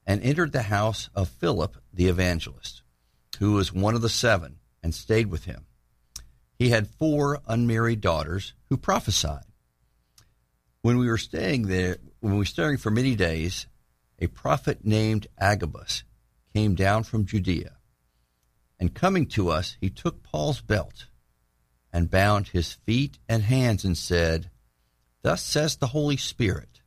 [0.06, 2.82] and entered the house of Philip the evangelist,
[3.38, 5.66] who was one of the seven, and stayed with him.
[6.58, 9.44] He had four unmarried daughters who prophesied.
[10.82, 13.66] When we were staying there, when we were staying for many days,
[14.18, 16.04] a prophet named Agabus
[16.52, 17.77] came down from Judea.
[18.80, 21.06] And coming to us, he took Paul's belt
[21.92, 24.50] and bound his feet and hands and said,
[25.22, 26.80] Thus says the Holy Spirit,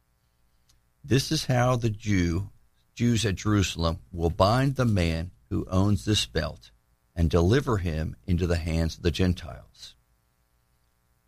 [1.04, 2.50] This is how the Jew,
[2.96, 6.72] Jews at Jerusalem will bind the man who owns this belt
[7.16, 9.96] and deliver him into the hands of the Gentiles.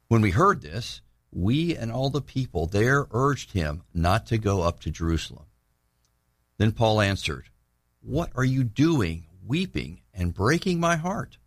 [0.08, 4.62] When we heard this, we and all the people there urged him not to go
[4.62, 5.46] up to Jerusalem.
[6.58, 7.50] Then Paul answered,
[8.02, 11.38] What are you doing, weeping and breaking my heart?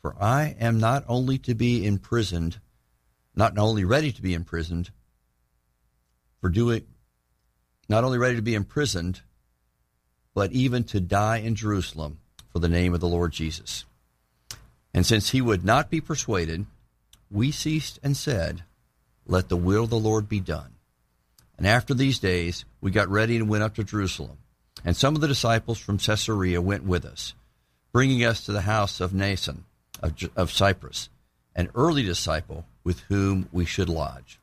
[0.00, 2.58] For I am not only to be imprisoned,
[3.34, 4.90] not only ready to be imprisoned
[6.40, 6.84] for doing,
[7.88, 9.22] not only ready to be imprisoned,
[10.34, 12.18] but even to die in Jerusalem
[12.52, 13.84] for the name of the Lord Jesus.
[14.92, 16.66] And since he would not be persuaded,
[17.30, 18.62] we ceased and said,
[19.26, 20.74] Let the will of the Lord be done.
[21.56, 24.38] And after these days, we got ready and went up to Jerusalem.
[24.84, 27.34] And some of the disciples from Caesarea went with us,
[27.94, 29.60] bringing us to the house of Mnason
[30.02, 31.08] of, of Cyprus,
[31.54, 34.40] an early disciple with whom we should lodge.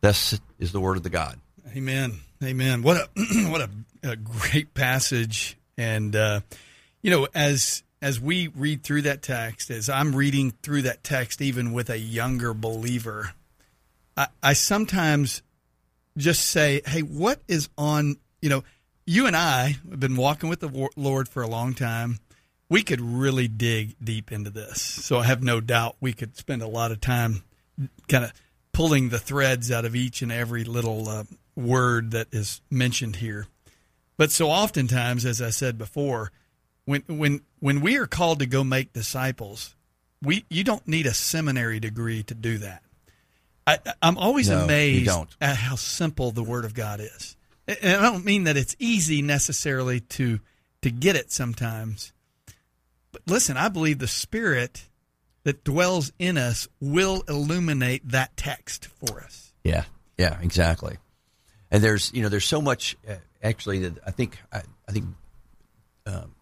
[0.00, 1.38] Thus is the word of the God.
[1.74, 2.18] Amen.
[2.42, 2.82] Amen.
[2.82, 3.08] What a
[3.48, 3.70] what a,
[4.02, 5.56] a great passage.
[5.78, 6.40] And uh,
[7.00, 11.40] you know, as as we read through that text, as I'm reading through that text,
[11.40, 13.34] even with a younger believer,
[14.16, 15.42] I, I sometimes
[16.16, 18.64] just say, "Hey, what is on?" You know,
[19.10, 22.18] you and I have been walking with the Lord for a long time.
[22.68, 24.80] we could really dig deep into this.
[24.80, 27.42] So I have no doubt we could spend a lot of time
[28.08, 28.32] kind of
[28.72, 31.24] pulling the threads out of each and every little uh,
[31.56, 33.48] word that is mentioned here.
[34.16, 36.30] But so oftentimes, as I said before,
[36.84, 39.74] when when when we are called to go make disciples,
[40.22, 42.82] we you don't need a seminary degree to do that.
[43.66, 47.36] I, I'm always No, amazed at how simple the Word of God is.
[47.66, 50.40] And I don't mean that it's easy necessarily to
[50.82, 52.12] to get it sometimes.
[53.12, 54.88] But listen, I believe the Spirit
[55.44, 59.52] that dwells in us will illuminate that text for us.
[59.64, 59.84] Yeah,
[60.18, 60.96] yeah, exactly.
[61.70, 65.06] And there's you know there's so much uh, actually that I think I, I think
[66.06, 66.34] um,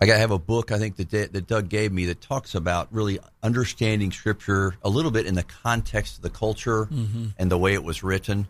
[0.00, 2.54] I got to have a book I think that that Doug gave me that talks
[2.54, 6.88] about really understanding Scripture a little bit in the context of the culture
[7.38, 8.46] and the way it was written,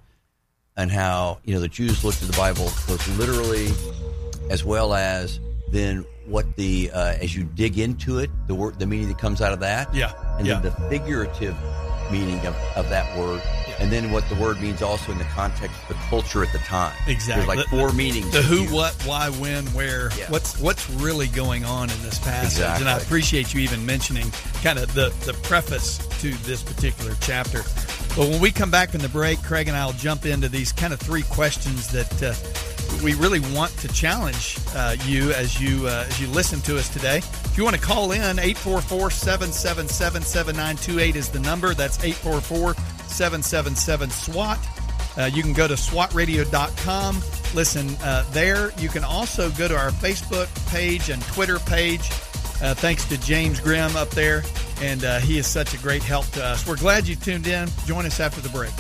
[0.77, 3.69] and how you know the Jews looked at the Bible both literally
[4.51, 8.87] as well as then what the uh, as you dig into it the word the
[8.87, 10.61] meaning that comes out of that Yeah, and yeah.
[10.61, 11.57] then the figurative
[12.11, 13.41] meaning of, of that word
[13.81, 16.59] and then what the word means also in the context of the culture at the
[16.59, 17.47] time Exactly.
[17.47, 20.11] there's like The- four meanings The who, what, why, when, where.
[20.19, 20.31] Yeah.
[20.31, 22.53] What's what's really going on in this passage?
[22.59, 22.87] Exactly.
[22.87, 24.31] And I appreciate you even mentioning
[24.63, 27.63] kind of the the preface to this particular chapter.
[28.17, 30.73] But when we come back from the break, Craig and I will jump into these
[30.73, 32.23] kind of three questions that.
[32.23, 32.35] Uh,
[33.05, 36.89] we really want to challenge uh, you as you uh, as you listen to us
[36.89, 37.19] today.
[37.19, 41.73] If you want to call in, 844-777-7928 is the number.
[41.75, 41.99] That's
[43.11, 44.59] 844-777-SWAT.
[45.19, 47.17] Uh, you can go to swatradio.com,
[47.55, 48.73] listen uh, there.
[48.79, 52.09] You can also go to our Facebook page and Twitter page.
[52.63, 54.45] Uh, thanks to James Grimm up there,
[54.81, 56.67] and uh, he is such a great help to us.
[56.67, 57.69] We're glad you tuned in.
[57.87, 58.73] Join us after the break.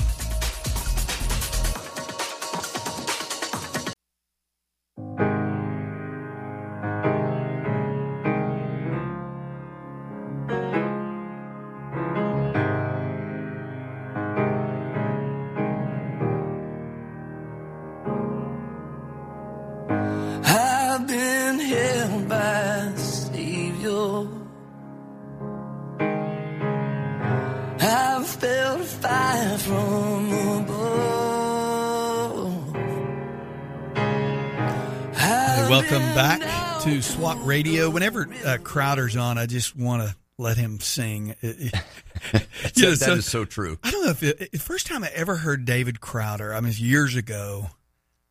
[35.70, 36.40] Welcome back
[36.82, 37.90] to SWAT Radio.
[37.90, 41.36] Whenever uh, Crowder's on, I just want to let him sing.
[41.40, 41.72] It-
[42.32, 44.86] it- You know, that so- is so true I don't know if it, the first
[44.86, 46.52] time I ever heard David Crowder.
[46.54, 47.68] I mean, years ago.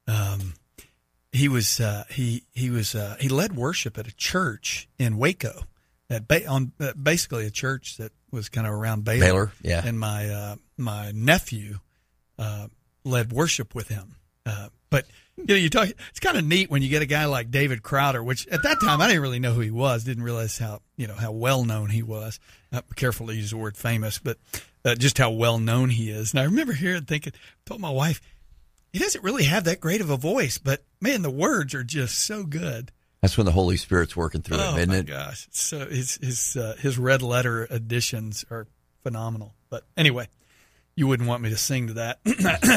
[0.07, 0.53] Um,
[1.31, 5.61] he was uh, he he was uh, he led worship at a church in Waco,
[6.09, 9.19] at ba- on uh, basically a church that was kind of around Baylor.
[9.25, 9.81] Baylor, yeah.
[9.85, 11.77] And my uh, my nephew
[12.39, 12.67] uh,
[13.05, 14.15] led worship with him.
[14.47, 15.05] Uh, but
[15.47, 15.89] you know, you talk.
[16.09, 18.77] It's kind of neat when you get a guy like David Crowder, which at that
[18.81, 20.03] time I didn't really know who he was.
[20.03, 22.39] Didn't realize how you know how well known he was.
[22.71, 24.37] Uh, careful to use the word famous, but
[24.85, 26.33] uh, just how well known he is.
[26.33, 27.33] And I remember hearing, thinking,
[27.65, 28.21] told my wife,
[28.93, 32.19] he doesn't really have that great of a voice, but man, the words are just
[32.19, 32.91] so good.
[33.21, 35.47] that's when the Holy Spirit's working through Oh him isn't my it gosh!
[35.51, 38.67] So his his uh, his red letter editions are
[39.03, 39.53] phenomenal.
[39.69, 40.27] But anyway,
[40.99, 42.19] you wouldn't want me to sing to that.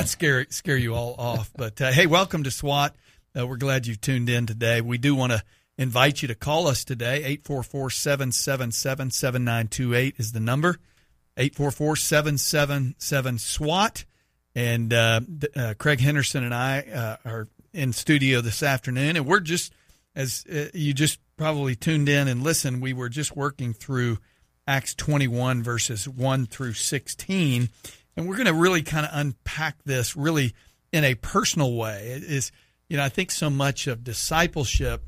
[0.06, 1.50] Scare scare you all off.
[1.56, 2.94] But uh, hey, welcome to SWAT.
[3.37, 4.80] Uh, we're glad you tuned in today.
[4.80, 5.42] We do want to
[5.76, 7.37] invite you to call us today.
[7.44, 10.78] 844-777-7928 is the number.
[11.37, 14.04] 844-777-SWAT.
[14.54, 15.20] And uh,
[15.56, 19.72] uh, Craig Henderson and I uh, are in studio this afternoon, and we're just
[20.14, 22.82] as uh, you just probably tuned in and listened.
[22.82, 24.18] We were just working through
[24.66, 27.70] Acts 21 verses 1 through 16,
[28.16, 30.55] and we're going to really kind of unpack this really
[30.92, 32.12] in a personal way.
[32.16, 32.53] It is,
[32.88, 35.03] you know, I think so much of discipleship.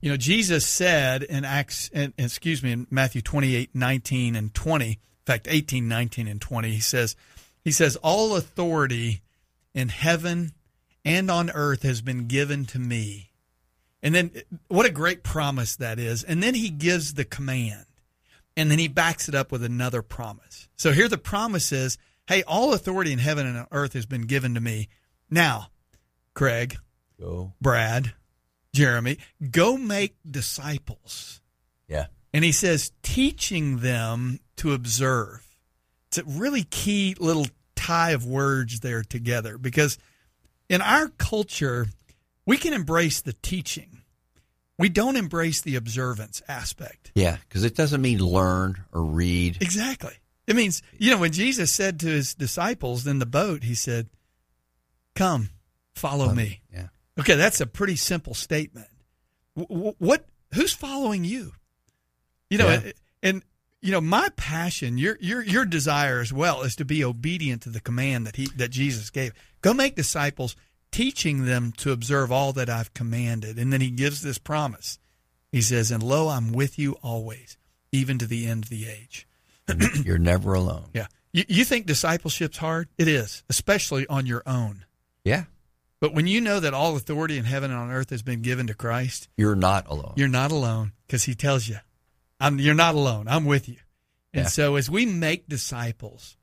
[0.00, 4.96] You know, Jesus said in Acts, excuse me, in Matthew 28, 19 and 20, in
[5.26, 7.16] fact, 18, 19 and 20, he says,
[7.64, 9.22] he says, all authority
[9.74, 10.52] in heaven
[11.04, 13.30] and on earth has been given to me.
[14.02, 14.30] And then
[14.68, 16.22] what a great promise that is.
[16.22, 17.86] And then he gives the command.
[18.56, 20.68] And then he backs it up with another promise.
[20.76, 24.22] So here the promise is, hey, all authority in heaven and on earth has been
[24.22, 24.88] given to me.
[25.30, 25.68] Now,
[26.34, 26.76] Craig,
[27.20, 28.12] go Brad,
[28.74, 29.18] Jeremy,
[29.50, 31.40] go make disciples.
[31.88, 35.42] yeah And he says, teaching them to observe.
[36.08, 39.98] It's a really key little tie of words there together because
[40.68, 41.88] in our culture,
[42.46, 44.02] we can embrace the teaching.
[44.78, 47.12] We don't embrace the observance aspect.
[47.14, 50.12] yeah because it doesn't mean learn or read Exactly.
[50.46, 54.08] It means, you know, when Jesus said to his disciples in the boat, he said,
[55.14, 55.50] Come,
[55.94, 56.60] follow me.
[56.72, 58.88] yeah Okay, that's a pretty simple statement.
[59.56, 61.52] W- what who's following you?
[62.50, 62.92] You know, Yeah.
[63.22, 63.42] and
[63.80, 67.70] you know, my passion, your your your desire as well is to be obedient to
[67.70, 69.32] the command that he that Jesus gave.
[69.62, 70.54] Go make disciples,
[70.92, 73.58] teaching them to observe all that I've commanded.
[73.58, 74.98] And then he gives this promise.
[75.50, 77.56] He says, "And lo, I'm with you always,
[77.92, 79.26] even to the end of the age."
[80.04, 80.86] You're never alone.
[80.94, 81.06] Yeah.
[81.32, 82.88] You, you think discipleship's hard?
[82.98, 84.84] It is, especially on your own.
[85.24, 85.44] Yeah.
[86.00, 88.66] But when you know that all authority in heaven and on earth has been given
[88.68, 90.12] to Christ, You're not alone.
[90.16, 91.76] you're not alone because he tells you,
[92.38, 93.26] I'm, you're not alone.
[93.28, 93.76] I'm with you.
[94.32, 94.48] And Yeah.
[94.48, 96.36] so as we make disciples,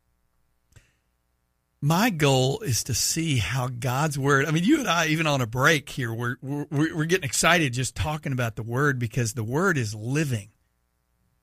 [1.81, 4.45] my goal is to see how God's word.
[4.45, 7.73] I mean, you and I, even on a break here, we're, we're, we're getting excited
[7.73, 10.49] just talking about the word because the word is living.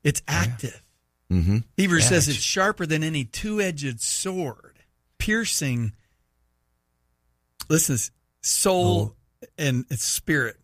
[0.02, 0.82] It's active.
[1.30, 1.58] Mm-hmm.
[1.76, 4.78] Hebrews Yeah, says it's- sharper than any two edged sword,
[5.18, 5.92] piercing,
[7.68, 7.98] listen,
[8.42, 9.16] soul
[9.58, 10.56] and spirit,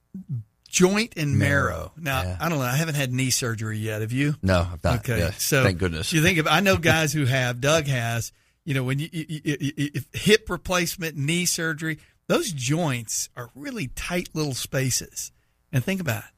[0.69, 1.93] joint and marrow.
[1.97, 2.37] Now, yeah.
[2.41, 2.65] I don't know.
[2.65, 4.01] I haven't had knee surgery yet.
[4.01, 4.35] Have you?
[4.43, 4.99] No, I've not.
[5.01, 5.19] Okay.
[5.19, 6.13] Yeah, So thank goodness.
[6.13, 8.33] You think of, I know guys who have, Doug has,
[8.65, 11.99] you know, when you, you, you, you- if hip replacement, knee surgery,
[12.29, 15.31] those joints are really tight little spaces.
[15.73, 16.31] And think about it.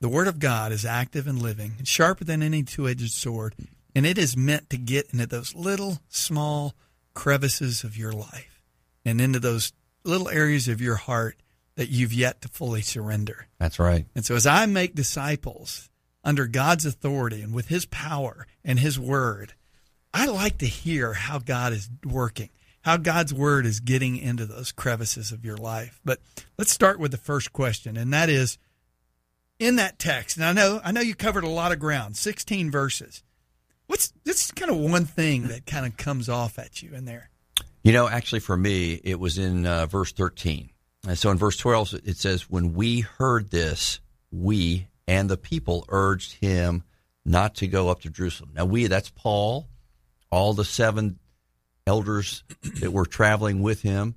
[0.00, 3.54] The Word of God is active and living, and sharper than any two edged sword,
[3.96, 6.74] and it is meant to get into those little, small
[7.14, 8.62] crevices of your life
[9.06, 9.72] and into those
[10.04, 11.38] little areas of your heart
[11.76, 13.46] that you've yet to fully surrender.
[13.58, 14.04] That's right.
[14.14, 15.88] And so, as I make disciples
[16.22, 19.54] under God's authority and with His power and His word,
[20.12, 22.50] I like to hear how God is working,
[22.82, 26.00] how God's word is getting into those crevices of your life.
[26.04, 26.20] But
[26.58, 28.58] let's start with the first question, and that is
[29.58, 30.36] in that text.
[30.36, 33.22] And I know, I know you covered a lot of ground, 16 verses.
[33.86, 37.30] What's this kind of one thing that kind of comes off at you in there?
[37.84, 40.70] You know, actually, for me, it was in uh, verse 13.
[41.06, 44.00] And so in verse 12, it says, When we heard this,
[44.32, 46.82] we and the people urged him
[47.24, 48.50] not to go up to Jerusalem.
[48.54, 49.68] Now, we, that's Paul,
[50.30, 51.18] all the seven
[51.86, 52.42] elders
[52.80, 54.16] that were traveling with him.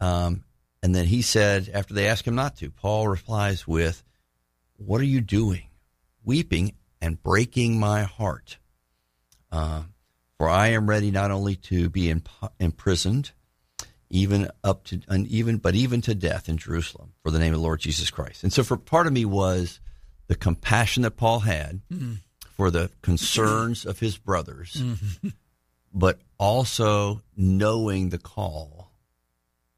[0.00, 0.44] Um,
[0.82, 4.02] and then he said, after they asked him not to, Paul replies with,
[4.76, 5.68] What are you doing?
[6.22, 8.58] Weeping and breaking my heart.
[9.56, 9.82] Uh,
[10.38, 12.28] for I am ready not only to be imp-
[12.60, 13.30] imprisoned,
[14.10, 17.64] even up to even but even to death in Jerusalem for the name of the
[17.64, 18.42] Lord Jesus Christ.
[18.44, 19.80] And so, for part of me was
[20.26, 21.80] the compassion that Paul had
[22.56, 24.82] for the concerns of his brothers,
[25.94, 28.90] but also knowing the call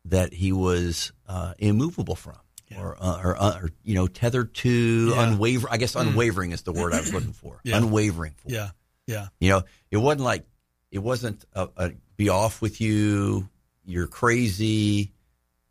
[0.07, 2.37] that he was uh, immovable from.
[2.77, 5.23] Or, uh, or, uh, or you know tethered to Yeah.
[5.23, 5.73] unwavering.
[5.73, 7.61] I guess unwavering is the word I was looking for.
[7.64, 7.79] Yeah.
[7.79, 8.35] Unwavering.
[8.43, 8.51] For.
[8.53, 8.71] Yeah,
[9.09, 10.44] yeah, You know, it wasn't like
[10.92, 13.49] it wasn't a, a be off with you.
[13.85, 15.12] You're crazy,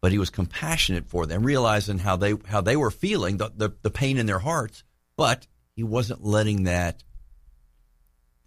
[0.01, 3.69] but he was compassionate for them, realizing how they how they were feeling the the,
[3.83, 4.83] the pain in their hearts,
[5.15, 7.03] but he wasn't letting that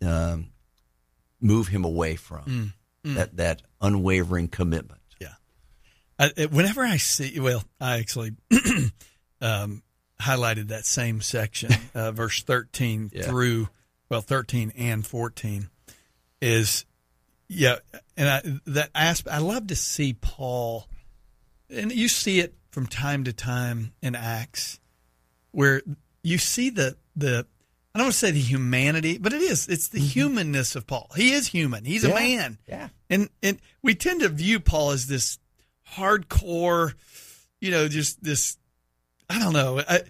[0.03, 0.49] um,
[1.41, 2.73] move him away from
[3.05, 5.01] that that unwavering commitment.
[6.19, 8.33] I, it- whenever I see, well, I actually
[9.41, 9.83] um,
[10.21, 13.23] highlighted that same section, uh, verse 13 Yeah.
[13.23, 13.69] through,
[14.11, 15.71] well, 13 and 14
[16.41, 16.85] is,
[17.49, 17.77] yeah,
[18.17, 20.87] and I, that aspect, I love to see Paul,
[21.71, 24.81] and you see it from time to time in Acts,
[25.53, 25.83] where
[26.23, 27.47] you see the, the,
[27.95, 29.69] I don't want to say the humanity, but it is.
[29.69, 30.09] It's the mm-hmm.
[30.09, 31.09] humanness of Paul.
[31.17, 31.85] He is human.
[31.85, 32.59] He's a man.
[32.69, 32.89] Yeah.
[33.09, 35.39] And and we tend to view Paul as this
[35.97, 36.95] hardcore,
[37.61, 38.57] you know, just this.
[39.29, 39.81] I don't know.
[39.81, 40.03] I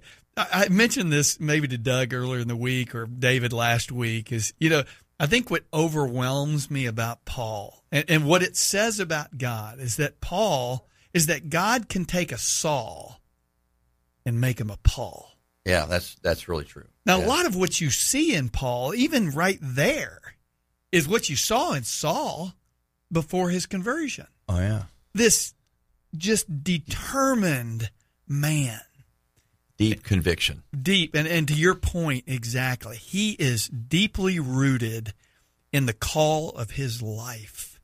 [0.53, 4.33] I mentioned this maybe to Doug earlier in the week or David last week.
[4.33, 4.85] Is you know
[5.19, 9.97] I think what overwhelms me about Paul and, and what it says about God is
[9.97, 13.21] that Paul is that God can take a Saul
[14.25, 15.33] and make him a Paul.
[15.65, 16.87] Yeah, that's that's really true.
[17.05, 17.27] Now, Yeah.
[17.27, 20.21] a lot of what you see in Paul, even right there,
[20.93, 22.55] is what you saw in Saul
[23.13, 24.27] before his conversion.
[24.49, 25.55] Oh yeah, This
[26.17, 27.91] just determined
[28.27, 28.81] man,
[29.81, 30.63] deep conviction.
[30.81, 35.13] deep, and, and to your point, exactly, he is deeply rooted
[35.73, 37.81] in the call of his life.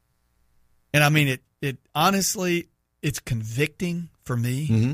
[0.93, 2.68] And I mean, it, it honestly,
[3.03, 4.93] it's convicting for me Mm-hmm.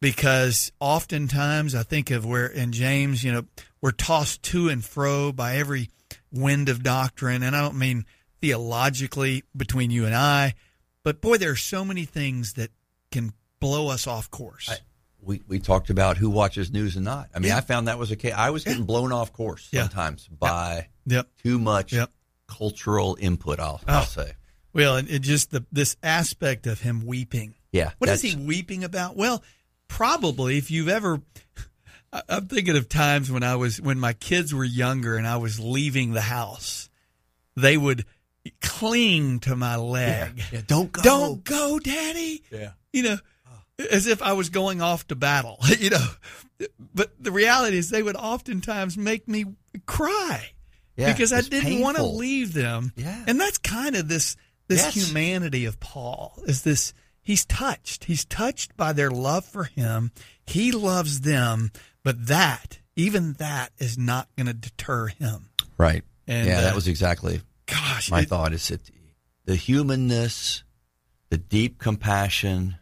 [0.00, 3.44] because oftentimes I think of where in James, you know,
[3.80, 5.90] we're tossed to and fro by every
[6.32, 7.42] wind of doctrine.
[7.42, 8.06] And I don't mean
[8.40, 10.54] theologically between you and I,
[11.02, 12.70] but boy, there are so many things that
[13.10, 14.68] can blow us off course.
[14.70, 14.78] I-
[15.24, 17.28] we, we talked about who watches news and not.
[17.34, 17.56] I mean, Yeah.
[17.58, 18.34] I found that was a case.
[18.36, 19.82] I was getting blown off course Yeah.
[19.82, 21.28] sometimes by yep.
[21.42, 22.10] too much Yep.
[22.46, 23.58] cultural input.
[23.60, 23.92] I'll, oh.
[23.92, 24.04] I'll Oh.
[24.06, 24.32] say.
[24.72, 27.54] Well, and it just the this aspect of him weeping.
[27.72, 27.92] Yeah.
[27.98, 29.16] What is he weeping about?
[29.16, 29.42] Well,
[29.88, 31.20] probably if you've ever,
[32.28, 35.60] I'm thinking of times when I was when my kids were younger and I was
[35.60, 36.88] leaving the house.
[37.56, 38.04] They would
[38.60, 40.42] cling to my leg.
[40.52, 41.02] Yeah, don't go.
[41.02, 42.42] Don't go, Daddy.
[42.50, 42.72] Yeah.
[42.92, 43.16] You know,
[43.90, 45.58] as if I was going off to battle.
[45.78, 46.06] You know,
[46.94, 49.44] but the reality is they would oftentimes make me
[49.86, 50.50] cry
[50.96, 52.92] Yeah, because I didn't want to leave them.
[52.96, 53.24] Yeah.
[53.26, 54.36] and that's kind of this
[54.68, 54.94] this Yes.
[55.08, 56.94] humanity of Paul is this.
[57.22, 58.04] He's touched.
[58.04, 60.10] He's touched by their love for him.
[60.46, 61.70] He loves them,
[62.02, 65.48] but that, even that, is not going to deter him.
[65.78, 66.04] Right.
[66.26, 68.52] And, yeah, uh, that was exactly Gosh, my it- thought.
[68.52, 68.90] Is that
[69.46, 70.64] the humanness,
[71.30, 72.76] the deep compassion,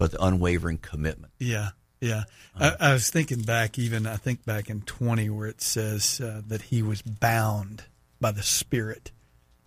[0.00, 1.30] but the unwavering commitment.
[1.38, 1.68] Yeah,
[2.00, 2.24] yeah.
[2.56, 2.74] Uh-huh.
[2.80, 6.40] I, I was thinking back, even I think back in twenty, where it says uh,
[6.48, 7.84] that he was bound
[8.18, 9.12] by the Spirit.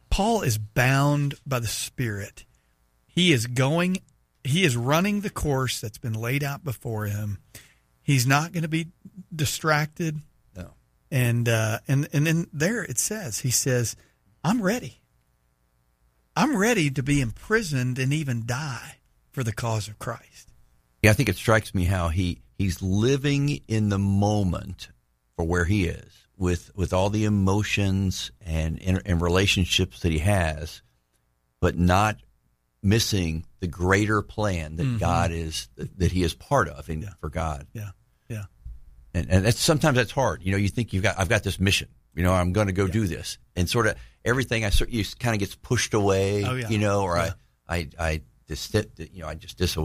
[0.09, 2.45] Paul is bound by the Spirit.
[3.05, 3.99] He is going.
[4.43, 7.38] He is running the course that's been laid out before him.
[8.01, 8.88] He's not going to be
[9.34, 10.19] distracted.
[10.57, 10.71] No.
[11.11, 13.95] And uh, and and then there it says he says,
[14.43, 14.99] "I'm ready.
[16.36, 18.97] I'm ready to be imprisoned and even die
[19.34, 20.53] for the cause of Christ."
[21.01, 24.88] Yeah, I think it strikes me how he he's living in the moment
[25.36, 30.19] for where he is with with all the emotions and and, and relationships that he
[30.19, 30.81] has,
[31.59, 32.17] but not
[32.81, 34.97] missing the greater plan that mm-hmm.
[34.97, 37.67] God is that he is part of in, for God.
[37.73, 37.91] Yeah,
[38.29, 38.45] yeah.
[39.13, 40.43] and and that's sometimes that's hard.
[40.43, 41.88] You know, you think you've got I've got this mission.
[42.15, 45.03] You know, I'm going to go do this, and sort of everything I sort you
[45.19, 46.43] kind of gets pushed away.
[46.45, 46.69] Oh, yeah.
[46.69, 47.31] You know, or Yeah.
[47.67, 49.75] I I I just you know I just dis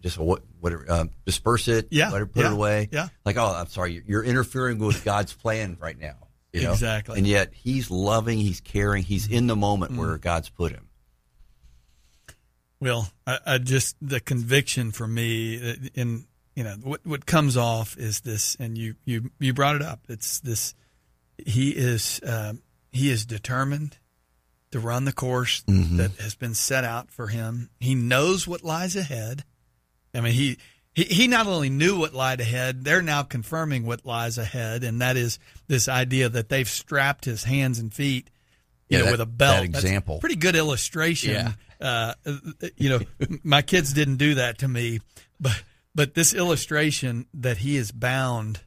[0.00, 1.88] dis what whatever um, disperse it.
[1.90, 2.88] Yeah, let it put yeah, it away.
[2.92, 3.08] yeah.
[3.24, 6.14] like oh, I'm sorry, you're- interfering with God's plan right now.
[6.52, 6.72] You know?
[6.72, 7.18] Exactly.
[7.18, 9.98] and yet He's loving, He's caring, He's in the moment Mm.
[9.98, 10.88] where God's put him.
[12.80, 17.56] Well, I, I just the conviction for me uh, in you know what what comes
[17.56, 20.00] off is this, and you you you brought it up.
[20.08, 20.74] It's this.
[21.44, 22.54] He is uh,
[22.90, 23.98] he is determined
[24.70, 27.70] to run the course that has been set out for him.
[27.80, 29.44] He knows what lies ahead.
[30.14, 30.58] I mean, he.
[30.94, 35.00] He, he not only knew what lied ahead, they're now confirming what lies ahead, and
[35.00, 35.38] that is
[35.68, 38.30] this idea that they've strapped his hands and feet,
[38.88, 39.62] you Yeah, know, that- with a belt.
[39.62, 40.18] that That's example.
[40.18, 41.34] pretty good illustration.
[41.34, 41.52] Yeah.
[41.80, 42.14] Uh,
[42.76, 43.00] you know,
[43.44, 44.98] my kids didn't do that to me,
[45.38, 45.62] but
[45.94, 48.60] but this illustration that he is bound,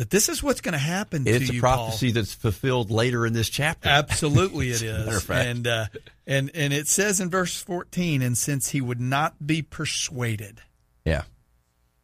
[0.00, 3.26] that this is what's going to happen It's to a you, prophecy that's fulfilled later
[3.26, 3.86] in this chapter.
[3.86, 5.04] Absolutely, it is.
[5.04, 5.46] Matter of fact.
[5.46, 5.86] And uh,
[6.26, 10.62] and and it says in verse fourteen, and since he would not be persuaded,
[11.04, 11.24] Yeah,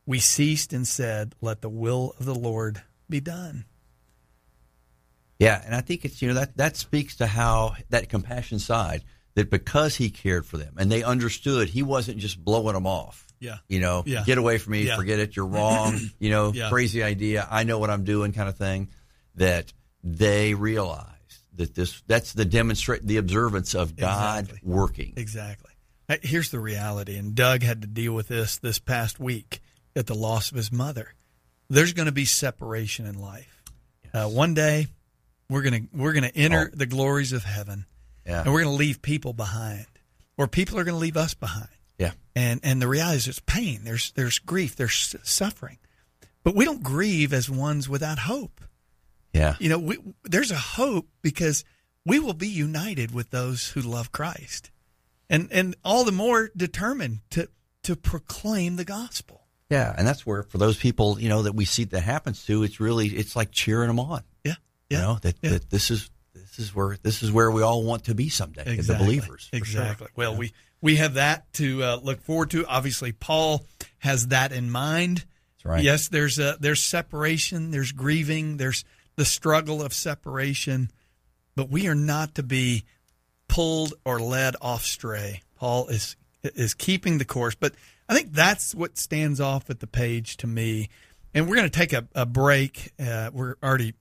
[0.05, 3.64] we ceased and said, "Let the will of the Lord be done."
[5.38, 9.05] Yeah, and I think it's you know that that speaks to how that compassion side
[9.36, 13.25] that because he cared for them and they understood he wasn't just blowing them off.
[13.41, 13.59] Yeah.
[13.68, 14.24] You know, Yeah.
[14.24, 14.97] get away from me, Yeah.
[14.97, 16.68] forget it, you're wrong, you know, Yeah.
[16.70, 18.89] crazy idea, I know what I'm doing kind of thing
[19.34, 19.72] that
[20.03, 21.11] they realize
[21.55, 24.61] that this that's the demonstrate the observance of God Exactly.
[24.62, 25.12] working.
[25.16, 25.70] Exactly.
[26.22, 29.61] Here's the reality, and Doug had to deal with this this past week
[29.97, 31.12] at the loss of his mother.
[31.68, 33.62] There's going to be separation in life.
[34.14, 34.87] Uh, one day,
[35.51, 36.76] we're gonna we're gonna enter Oh.
[36.76, 37.87] the glories of heaven,
[38.24, 38.43] Yeah.
[38.43, 39.87] and we're gonna leave people behind,
[40.37, 41.68] or people are gonna leave us behind.
[41.99, 42.12] Yeah.
[42.34, 45.78] And and the reality is, there's pain, there's there's grief, there's suffering,
[46.44, 48.61] but we don't grieve as ones without hope.
[49.32, 49.57] Yeah.
[49.59, 51.64] You know, we, there's a hope because
[52.05, 54.70] we will be united with those who love Christ,
[55.28, 57.49] and and all the more determined to
[57.82, 59.42] to proclaim the gospel.
[59.70, 62.62] Yeah, and that's where for those people, you know, that we see that happens to,
[62.62, 64.22] it's really it's like cheering them on.
[64.44, 64.55] Yeah,
[64.90, 65.51] You know, that, yeah.
[65.51, 68.78] that this is this is where this is where we all want to be someday
[68.78, 69.49] as the believers.
[69.51, 69.82] for sure.
[69.82, 70.09] Exactly.
[70.14, 72.66] Well, we we have that to uh, look forward to.
[72.66, 73.64] Obviously, Paul
[73.98, 75.24] has that in mind.
[75.56, 75.82] That's right.
[75.82, 78.84] Yes, there's a there's separation, there's grieving, there's
[79.16, 80.90] the struggle of separation,
[81.54, 82.84] but we are not to be
[83.48, 85.42] pulled or led off stray.
[85.56, 87.74] Paul is is keeping the course, but
[88.08, 90.88] I think that's what stands off at the page to me.
[91.34, 92.92] And we're going to take a, a break.
[92.98, 93.94] Uh, we're already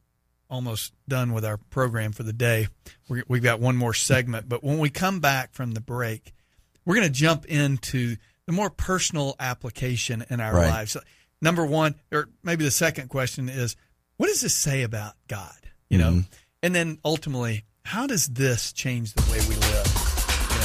[0.49, 2.67] almost done with our program for the day.
[3.09, 6.33] we we've got one more segment, but when we come back from the break,
[6.85, 8.15] we're going to jump into
[8.45, 10.69] the more personal application in our Right.
[10.69, 10.95] lives.
[11.41, 13.75] Number one, or maybe the second question is,
[14.17, 15.55] what does this say about God?
[15.89, 16.23] You know,
[16.63, 19.87] and then ultimately, how does this change the way we live?
[20.51, 20.59] You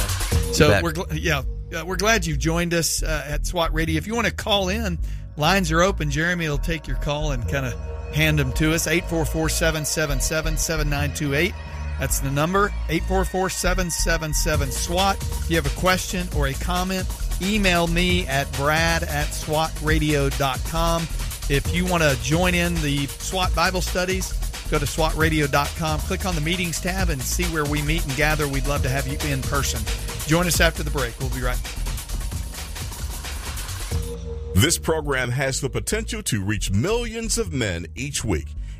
[0.47, 0.53] know?
[0.53, 1.41] So we're gl- yeah,
[1.79, 3.97] uh, we're glad you've joined us uh, at SWAT Radio.
[3.97, 4.97] If you want to call in,
[5.37, 6.09] lines are open.
[6.11, 7.73] Jeremy will take your call and kind of
[8.13, 8.87] hand them to us.
[8.87, 11.53] 844-777-7928.
[12.01, 15.17] That's the number, 844-777-SWAT.
[15.21, 17.07] If you have a question or a comment,
[17.43, 21.03] email me at brad at swatradio.com.
[21.47, 24.33] If you want to join in the SWAT Bible studies,
[24.71, 28.47] go to swatradio.com, click on the meetings tab, and see where we meet and gather.
[28.47, 29.79] We'd love to have you in person.
[30.27, 31.13] Join us after the break.
[31.19, 31.75] We'll be right back.
[34.55, 38.47] This program has the potential to reach millions of men each week.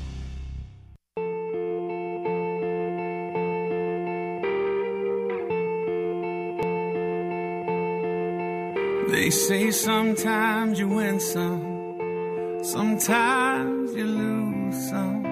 [9.07, 15.24] They say sometimes you win some, sometimes you lose some.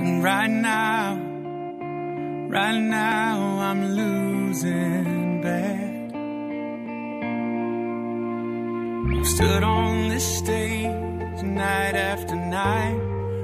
[0.00, 1.14] And right now,
[2.48, 5.88] right now I'm losing bad.
[9.18, 12.94] I've stood on this stage night after night,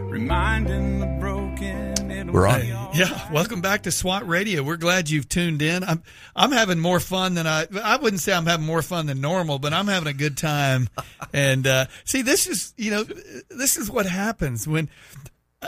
[0.08, 2.10] reminding the broken.
[2.10, 2.60] it'll We're on.
[2.60, 4.62] be all Yeah, welcome back to SWAT Radio.
[4.62, 5.82] We're glad you've tuned in.
[5.82, 6.02] I'm
[6.36, 9.58] I'm having more fun than I I wouldn't say I'm having more fun than normal,
[9.58, 10.88] but I'm having a good time.
[11.32, 13.04] And uh, see, this is you know
[13.50, 14.88] this is what happens when.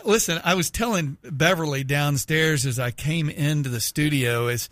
[0.04, 4.68] Listen, I was telling Beverly downstairs as I came into the studio, as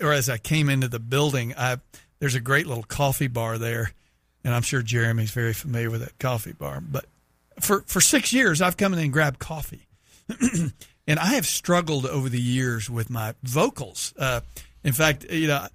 [0.00, 1.54] or as I came into the building.
[1.56, 1.78] I
[2.18, 3.92] there's a great little coffee bar there,
[4.44, 6.80] and I'm sure Jeremy's very familiar with that coffee bar.
[6.80, 7.06] But
[7.60, 9.86] for for six years, I've come in and grabbed coffee.
[11.06, 14.14] and I have struggled over the years with my vocals.
[14.18, 14.40] Uh,
[14.82, 15.66] in fact, you know,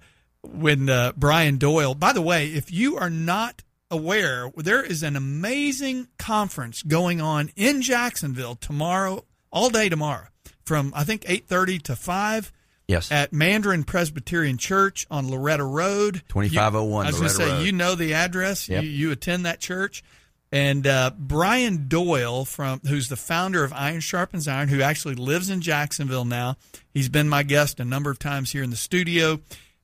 [0.42, 5.16] when uh, Brian Doyle, by the way, if you are not aware, there is an
[5.16, 10.28] amazing conference going on in Jacksonville tomorrow, all day tomorrow,
[10.64, 12.52] from I think eight thirty to five.
[12.86, 13.12] Yes.
[13.12, 16.22] At Mandarin Presbyterian Church on Loretto Road.
[16.28, 17.64] 2501 You- I was going to say, Road.
[17.64, 18.68] you know the address.
[18.68, 18.82] Yep.
[18.82, 20.02] You, you attend that church.
[20.50, 25.50] And uh, Brian Doyle, from who's the founder of Iron Sharpens Iron, who actually lives
[25.50, 26.56] in Jacksonville now.
[26.92, 29.38] He's been my guest a number of times here in the studio.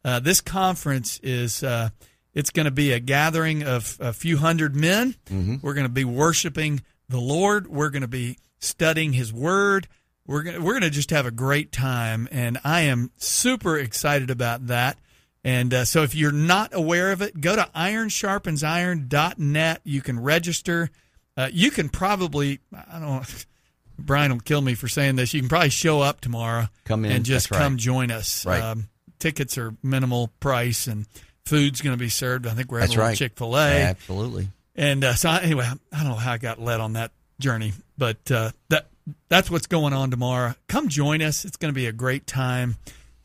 [0.04, 1.90] Uh, this conference is uh,
[2.36, 5.16] it's going to be a gathering of a few hundred men.
[5.62, 7.66] We're going to be worshiping the Lord.
[7.66, 9.88] We're going to be studying His Word.
[10.26, 14.28] We're going we're going to just have a great time, and I am super excited
[14.30, 14.98] about that.
[15.42, 19.80] And uh, so, if you're not aware of it, go to ironsharpensiron.net.
[19.84, 20.90] You can register.
[21.36, 23.46] Uh, you can probably, I don't.
[23.98, 25.32] Brian will kill me for saying this.
[25.32, 27.56] You can probably show up tomorrow Come in, and just right.
[27.58, 28.44] come join us.
[28.44, 28.60] Right.
[28.60, 31.06] Um, tickets are minimal price, and
[31.46, 32.46] food's going to be served.
[32.46, 33.04] I think we're having a right.
[33.10, 33.82] little Chick Fil A.
[33.82, 34.48] Absolutely.
[34.74, 37.72] And uh, so I- anyway, I don't know how I got led on that journey,
[37.96, 38.88] but uh, that
[39.28, 40.54] that's what's going on tomorrow.
[40.68, 41.44] Come join us.
[41.44, 42.76] It's going to be a great time.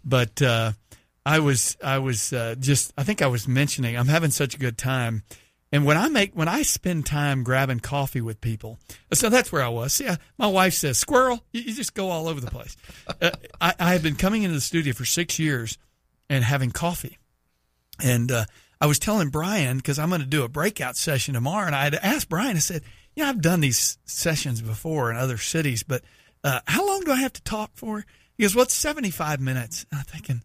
[0.04, 0.72] But uh,
[1.26, 4.58] I was I was uh, just I think I was mentioning I'm having such a
[4.58, 5.24] good time.
[5.74, 8.78] And when I make when I spend time grabbing coffee with people,
[9.14, 9.94] so that's where I was.
[9.94, 12.76] See, I, my wife says, "Squirrel, you, you just go all over the place."
[13.22, 15.78] uh, I, I have been coming into the studio for six years
[16.30, 17.18] and having coffee.
[18.04, 18.46] And uh,
[18.80, 21.84] I was telling Brian because I'm going to do a breakout session tomorrow, and I
[21.84, 22.56] had asked Brian.
[22.56, 22.84] I said,
[23.16, 26.04] "You know, I've done these sessions before in other cities, but
[26.44, 28.06] uh, how long do I have to talk for?"
[28.38, 30.44] He goes, "Well, it's 75 minutes." And I'm thinking,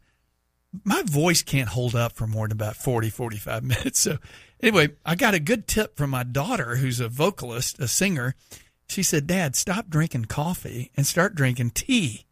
[0.85, 4.01] my voice can't hold up for more than about 40, 45 minutes.
[4.01, 4.19] So
[4.61, 8.35] anyway, I got a good tip from my daughter, who's a vocalist, a singer.
[8.89, 12.27] She said, "Dad, stop drinking coffee and start drinking tea."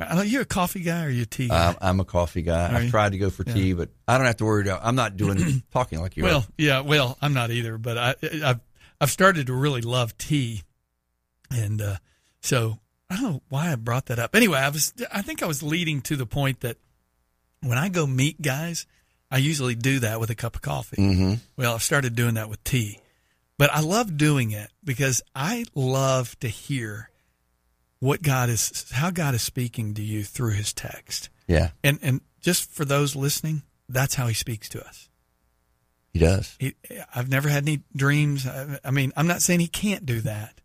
[0.00, 1.66] Are you a coffee guy or are you a tea guy?
[1.68, 2.72] Um, I'm a coffee guy.
[2.72, 2.90] Are I've you?
[2.90, 4.80] tried to go for tea, but I don't have to worry about.
[4.82, 6.44] I'm not doing talking like you Well, are.
[6.56, 8.60] yeah, well, I'm not either, but I, I've
[9.00, 10.62] I've started to really love tea,
[11.50, 11.96] and uh,
[12.40, 12.78] so
[13.10, 14.34] I don't know why I brought that up.
[14.34, 16.76] Anyway, I was I think I was leading to the point that
[17.62, 18.86] when I go meet guys,
[19.30, 20.96] I usually do that with a cup of coffee.
[20.96, 21.34] Mm-hmm.
[21.56, 23.00] Well, I've started doing that with tea,
[23.58, 27.10] but I love doing it because I love to hear
[28.00, 31.30] what God is, how God is speaking to you through His text.
[31.46, 31.70] Yeah.
[31.84, 35.08] And and just for those listening, that's how he speaks to us.
[36.12, 36.56] He does.
[36.58, 36.74] He,
[37.14, 38.46] I've never had any dreams.
[38.46, 40.60] I, I mean, I'm not saying he can't do that,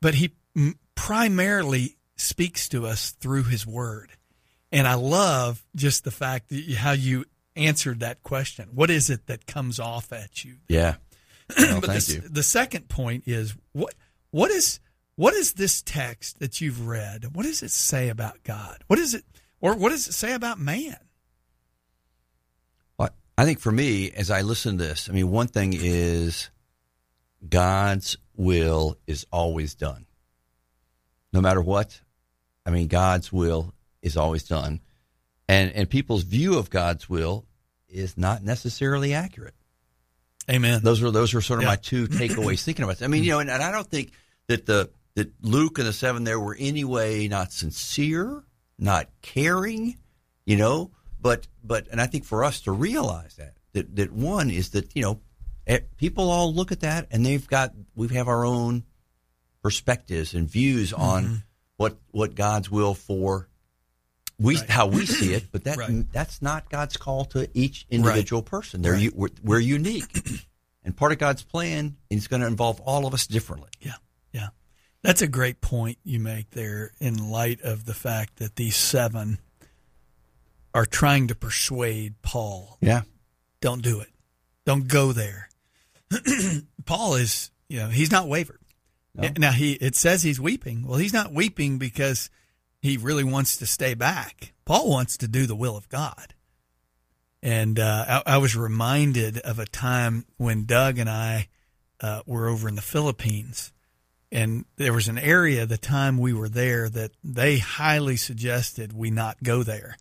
[0.00, 4.12] but he m- primarily speaks to us through his word.
[4.70, 7.24] And I love just the fact that you, how you
[7.56, 8.70] answered that question.
[8.74, 10.56] What is it that comes off at you?
[10.68, 10.96] Yeah.
[11.56, 12.20] Well, but thank the, you.
[12.28, 13.94] the second point is what
[14.32, 14.80] what is
[15.16, 17.34] what is this text that you've read?
[17.34, 18.84] What does it say about God?
[18.86, 19.24] What is it
[19.60, 20.96] or what does it say about man?
[22.98, 26.50] Well, I think for me, as I listen to this, I mean, one thing is
[27.48, 30.06] God's will is always done.
[31.32, 32.00] No matter what,
[32.64, 34.80] I mean, God's will is always done.
[35.48, 37.46] And, and people's view of God's will
[37.88, 39.54] is not necessarily accurate.
[40.50, 40.80] Amen.
[40.82, 41.70] Those are those are sort of Yeah.
[41.70, 43.04] my two takeaways thinking about this.
[43.04, 44.12] I mean, you know, and, and I don't think
[44.48, 48.44] that the that Luke and the seven there were any way not sincere,
[48.78, 49.96] not caring,
[50.44, 54.50] you know, but but and I think for us to realize that that that one
[54.50, 55.20] is that you know
[55.66, 58.84] eh, people all look at that and they've got we have our own
[59.62, 61.42] perspectives and views on
[61.76, 63.48] what what God's will for
[64.38, 64.68] we Right.
[64.68, 66.12] how we see it, but that Right.
[66.12, 68.82] that's not God's call to each individual person.
[68.82, 70.44] They're we're, we're unique,
[70.84, 73.70] and part of God's plan is going to involve all of us differently.
[73.80, 73.94] Yeah.
[75.06, 79.38] That's a great point you make there in light of the fact that these seven
[80.74, 83.02] are trying to persuade Paul, Yeah,
[83.60, 84.08] don't do it.
[84.64, 85.48] Don't go there.
[86.86, 88.58] Paul is, you know, he's not wavered.
[89.14, 89.30] No.
[89.38, 90.84] Now he it says he's weeping.
[90.84, 92.28] Well, he's not weeping because
[92.80, 94.54] he really wants to stay back.
[94.64, 96.34] Paul wants to do the will of God.
[97.44, 101.46] And uh, I, I was reminded of a time when Doug and I
[102.00, 103.72] uh, were over in the Philippines,
[104.32, 109.10] and there was an area the time we were there that they highly suggested we
[109.10, 109.96] not go there.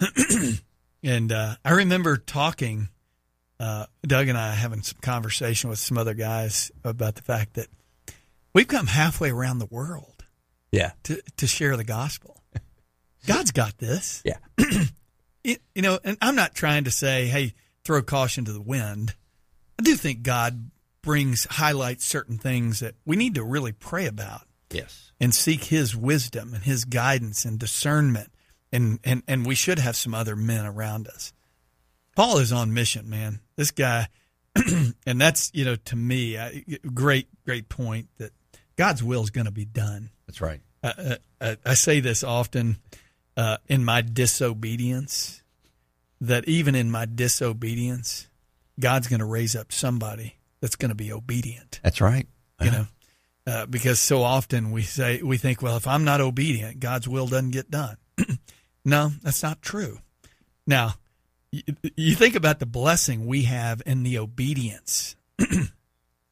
[1.02, 2.88] and uh, I remember talking,
[3.60, 7.68] uh, Doug and I having some conversation with some other guys about the fact that
[8.52, 10.24] we've come halfway around the world
[10.72, 12.42] yeah, to, to share the gospel.
[13.26, 14.22] God's got this.
[14.24, 14.38] yeah,
[15.44, 17.52] It, you know, and I'm not trying to say, hey,
[17.84, 19.14] throw caution to the wind.
[19.78, 20.70] I do think God
[21.04, 25.94] brings, highlights certain things that we need to really pray about yes, and seek his
[25.94, 28.30] wisdom and his guidance and discernment.
[28.72, 31.32] And, and, and we should have some other men around us.
[32.16, 33.40] Paul is on mission, man.
[33.54, 34.08] This guy,
[35.06, 38.32] and that's, you know, to me, I, great, great point that
[38.76, 40.10] God's will is going to be done.
[40.26, 40.60] that's right.
[40.82, 42.78] I, I, I say this often
[43.36, 45.42] uh, in my disobedience
[46.20, 48.28] that even in my disobedience,
[48.78, 51.78] God's going to raise up somebody that's going to be obedient.
[51.82, 52.26] That's right.
[52.58, 52.86] You know,
[53.46, 57.26] uh, because so often we say we think, well, if I'm not obedient, God's will
[57.26, 57.98] doesn't get done.
[58.84, 59.98] no, that's not true.
[60.66, 60.94] Now,
[61.52, 61.62] you,
[61.98, 65.16] you think about the blessing we have in the obedience.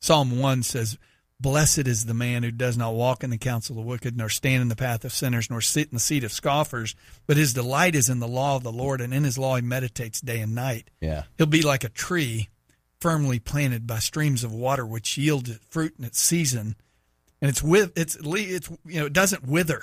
[0.00, 0.96] Psalm 1 says,
[1.38, 4.30] Blessed is the man who does not walk in the counsel of the wicked, nor
[4.30, 6.94] stand in the path of sinners, nor sit in the seat of scoffers,
[7.26, 9.62] but his delight is in the law of the Lord, and in his law he
[9.62, 10.88] meditates day and night.
[11.02, 12.48] Yeah, He'll be like a tree
[13.02, 16.76] firmly planted by streams of water, which yields fruit in its season,
[17.40, 19.82] and it's with it's it's you know it doesn't wither.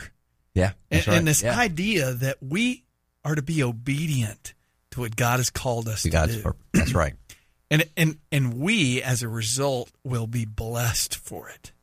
[0.56, 1.18] yeah, And, right.
[1.18, 1.60] and this yeah.
[1.60, 2.86] idea that we
[3.26, 4.54] are to be obedient
[4.92, 6.64] to what God has called us To to God's do, purpose.
[6.74, 7.14] That's right.
[7.70, 11.74] and and and we as a result will be blessed for it.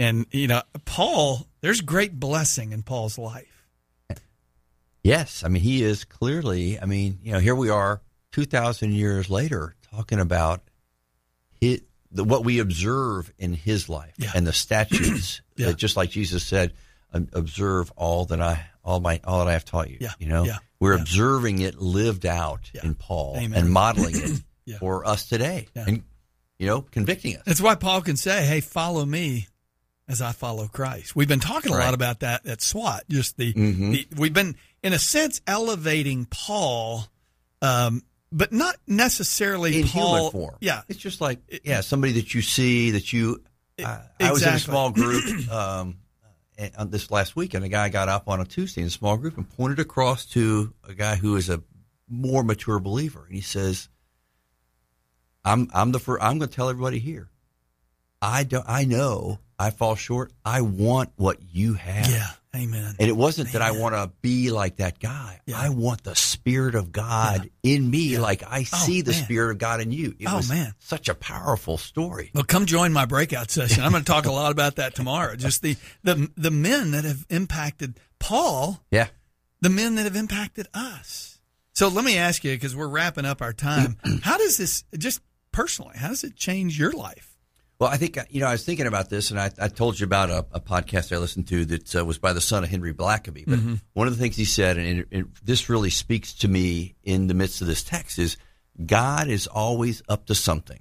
[0.00, 3.68] And you know, Paul, there's great blessing in Paul's life.
[5.04, 6.80] Yes, I mean he is clearly.
[6.80, 8.00] I mean, you know, here we are,
[8.32, 10.62] two thousand years later, talking about
[11.60, 14.32] his, the, what we observe in his life Yeah.
[14.34, 15.40] and the statutes.
[15.56, 15.66] Yeah.
[15.68, 16.72] that just like Jesus said,
[17.12, 19.98] "Um, observe all that I all my all that I have taught you.
[20.00, 20.10] Yeah.
[20.18, 20.46] You know,
[20.80, 23.56] we're observing it lived out in Paul Amen.
[23.56, 24.42] and modeling it
[24.80, 26.02] for us today, and
[26.58, 27.42] you know, convicting us.
[27.46, 29.46] That's why Paul can say, "Hey, follow me
[30.08, 31.84] as I follow Christ." We've been talking a Right.
[31.84, 33.04] lot about that at SWAT.
[33.08, 33.92] Just the, Mhm.
[33.92, 37.06] the we've been in a sense elevating Paul,
[37.62, 38.02] um,
[38.34, 40.16] but not necessarily in Paul.
[40.16, 40.56] human form.
[40.60, 43.40] Yeah, it's just like yeah, somebody that you see that you.
[43.82, 45.98] Uh, I was in a small group um,
[46.76, 49.16] on this last week, and a guy got up on a Tuesday in a small
[49.16, 51.62] group and pointed across to a guy who is a
[52.08, 53.88] more mature believer, and he says,
[55.44, 57.30] "I'm I'm the first, I'm going to tell everybody here.
[58.20, 60.32] I don't I know I fall short.
[60.44, 62.10] I want what you have.
[62.10, 62.94] yeah, Amen.
[63.00, 65.40] And it wasn't that I want to be like that guy.
[65.46, 65.58] Yeah.
[65.60, 69.24] I want the Spirit of God in me, like I Oh, see the man.
[69.24, 70.14] Spirit of God in you.
[70.18, 70.72] It Oh, was man.
[70.78, 72.30] such a powerful story.
[72.34, 73.82] Well, come join my breakout session.
[73.82, 75.34] I'm going to talk a lot about that tomorrow.
[75.36, 79.08] Just the the the men that have impacted Paul, Yeah.
[79.60, 81.40] the men that have impacted us.
[81.72, 83.96] So let me ask you, because we're wrapping up our time.
[84.22, 87.33] how does this, just personally, how does it change your life?
[87.78, 90.04] Well, I think you know I was thinking about this, and I, I told you
[90.04, 92.94] about a, a, podcast I listened to that uh, was by the son of Henry
[92.94, 93.44] Blackaby.
[93.46, 93.74] But mm-hmm.
[93.94, 97.26] one of the things he said, and it, it, this really speaks to me in
[97.26, 98.36] the midst of this text, is
[98.84, 100.80] God is always up to something,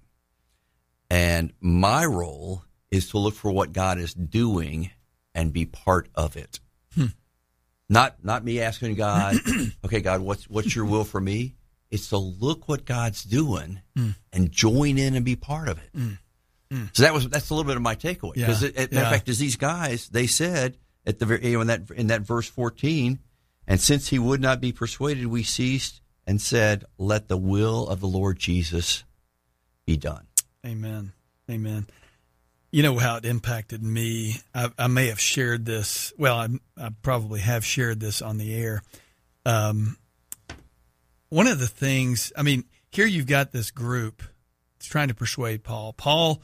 [1.09, 4.91] and my role is to look for what God is doing
[5.33, 6.59] and be part of it.
[6.93, 7.07] Hmm.
[7.89, 9.35] Not not me asking God,
[9.85, 11.55] okay, God, what's what's your will for me?
[11.89, 14.15] It's to look what God's doing mm.
[14.31, 15.91] and join in and be part of it.
[15.95, 16.17] Mm.
[16.74, 16.89] Mm.
[16.93, 18.34] So that was that's a little bit of my takeaway.
[18.34, 18.88] Because yeah.
[18.91, 19.09] yeah.
[19.09, 22.21] fact, as these guys, they said at the very you know, in that in that
[22.21, 23.19] verse fourteen,
[23.67, 27.99] and since he would not be persuaded, we ceased and said, "Let the will of
[27.99, 29.03] the Lord Jesus
[29.86, 30.26] be done."
[30.65, 31.11] Amen.
[31.49, 31.88] Amen.
[32.71, 34.38] You know how it impacted me.
[34.55, 36.11] I, I may have shared this.
[36.17, 38.82] Well, I, I, probably have shared this on the air.
[39.45, 39.97] Um,
[41.30, 44.24] one of the things, I mean, here you've got this group
[44.74, 45.93] that's trying to persuade Paul.
[45.93, 46.41] Paul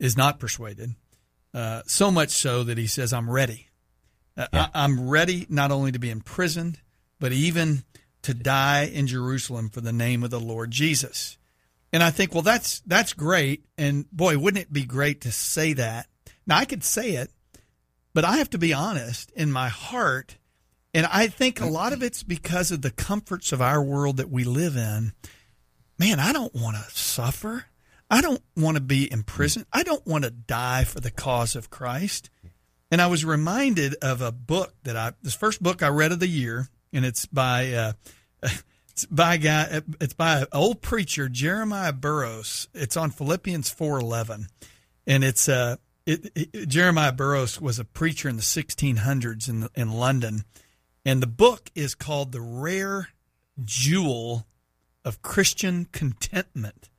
[0.00, 0.96] is not persuaded,
[1.54, 3.68] uh, so much so that he says, "I'm ready.
[4.36, 4.66] Uh, yeah.
[4.74, 6.80] I, I'm ready not only to be imprisoned,
[7.20, 7.84] but even
[8.22, 11.38] to die in Jerusalem for the name of the Lord Jesus."
[11.92, 13.64] And I think, well, that's that's great.
[13.76, 16.06] And boy, wouldn't it be great to say that?
[16.46, 17.30] Now I could say it,
[18.14, 20.36] but I have to be honest in my heart.
[20.92, 24.30] And I think a lot of it's because of the comforts of our world that
[24.30, 25.12] we live in.
[25.98, 27.66] Man, I don't want to suffer.
[28.10, 29.66] I don't want to be in prison.
[29.72, 32.28] I don't want to die for the cause of Christ.
[32.90, 36.18] And I was reminded of a book that I, this first book I read of
[36.18, 37.92] the year, and it's by uh,
[38.90, 39.82] it's by a guy.
[40.00, 42.68] It's by an old preacher, Jeremiah Burroughs.
[42.74, 44.48] It's on Philippians four eleven,
[45.06, 49.92] and it's uh, it, it, Jeremiah Burroughs was a preacher in the 1600s in in
[49.92, 50.42] London,
[51.04, 53.10] and the book is called "The Rare
[53.64, 54.48] Jewel
[55.04, 56.89] of Christian Contentment."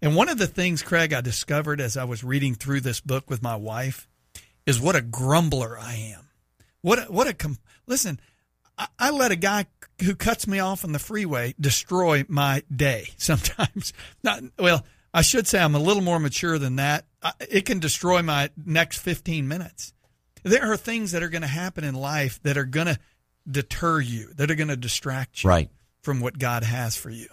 [0.00, 3.28] And one of the things, Craig, I discovered as I was reading through this book
[3.28, 4.08] with my wife
[4.66, 6.28] is what a grumbler I am.
[6.82, 8.20] What a, what a com- listen.
[8.76, 9.66] I, I let a guy
[10.02, 13.92] who cuts me off on the freeway destroy my day sometimes.
[14.22, 17.06] Not well, I should say I'm a little more mature than that.
[17.40, 19.92] It can destroy my next 15 minutes.
[20.44, 22.98] There are things that are going to happen in life that are going to
[23.50, 25.70] deter you, that are going to distract you right.
[26.02, 27.28] from what God has for you.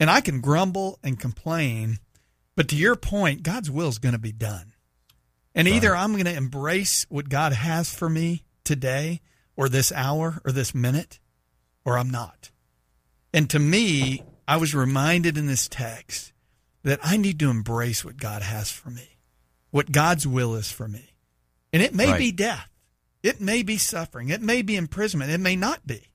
[0.00, 1.98] And I can grumble and complain,
[2.56, 4.72] but to your point, God's will is going to be done.
[5.54, 5.76] And right.
[5.76, 9.20] either I'm going to embrace what God has for me today
[9.56, 11.20] or this hour or this minute,
[11.84, 12.50] or I'm not.
[13.32, 16.32] And to me, I was reminded in this text
[16.82, 19.18] that I need to embrace what God has for me,
[19.70, 21.14] what God's will is for me.
[21.72, 22.18] And it may right.
[22.18, 22.70] be death,
[23.22, 26.08] it may be suffering, it may be imprisonment, it may not be.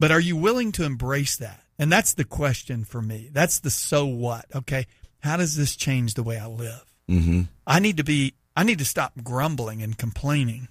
[0.00, 1.61] But are you willing to embrace that?
[1.78, 3.28] And that's the question for me.
[3.32, 4.46] That's the so what.
[4.54, 4.86] Okay.
[5.20, 6.84] How does this change the way I live?
[7.08, 7.42] Mm-hmm.
[7.66, 10.68] I need to be, I need to stop grumbling and complaining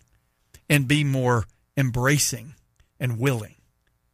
[0.69, 1.45] and be more
[1.77, 2.55] embracing
[2.99, 3.55] and willing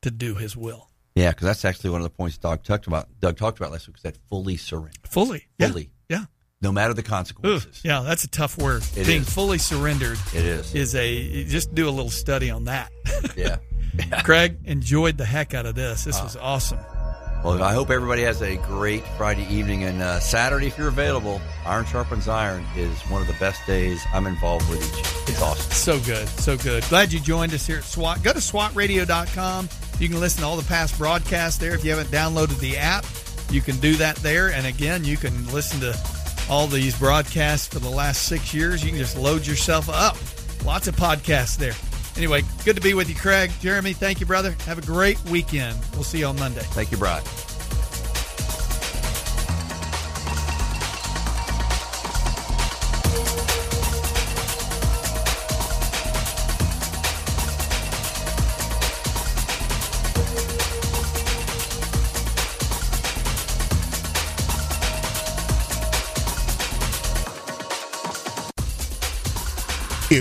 [0.02, 0.90] to do his will.
[1.16, 3.08] Yeah, because that's actually one of the points Doug talked about.
[3.20, 3.98] Doug talked about last week.
[3.98, 4.92] Is that fully surrender?
[5.04, 6.26] Fully, fully, yeah, yeah.
[6.62, 7.82] No matter the consequences.
[7.84, 8.84] Ooh, yeah, that's a tough word.
[8.96, 9.30] It Being is.
[9.34, 10.20] fully surrendered.
[10.34, 10.76] It is.
[10.76, 12.92] Is a just do a little study on that.
[13.36, 13.58] yeah.
[13.98, 14.22] yeah.
[14.22, 16.04] Craig enjoyed the heck out of this.
[16.04, 16.80] This uh, was awesome.
[17.44, 21.40] Well, I hope everybody has a great Friday evening and uh, Saturday if you're available.
[21.66, 25.30] Iron Sharpens Iron is one of the best days I'm involved with each.
[25.30, 25.72] It's awesome.
[25.72, 26.84] So good, so good.
[26.90, 28.24] Glad you joined us here at SWAT.
[28.24, 29.70] Go to SWATradio.com.
[30.00, 31.76] You can listen to all the past broadcasts there.
[31.76, 33.06] If you haven't downloaded the app,
[33.52, 34.52] you can do that there.
[34.52, 35.98] And again, you can listen to
[36.50, 38.84] all these broadcasts for the last six years.
[38.84, 40.18] You can just load yourself up.
[40.66, 41.74] Lots of podcasts there.
[42.18, 43.52] Anyway, good to be with you, Craig.
[43.62, 44.56] Jeremy, thank you, brother.
[44.66, 45.78] Have a great weekend.
[45.94, 46.62] We'll see you on Monday.
[46.62, 47.24] Thank you, Brad.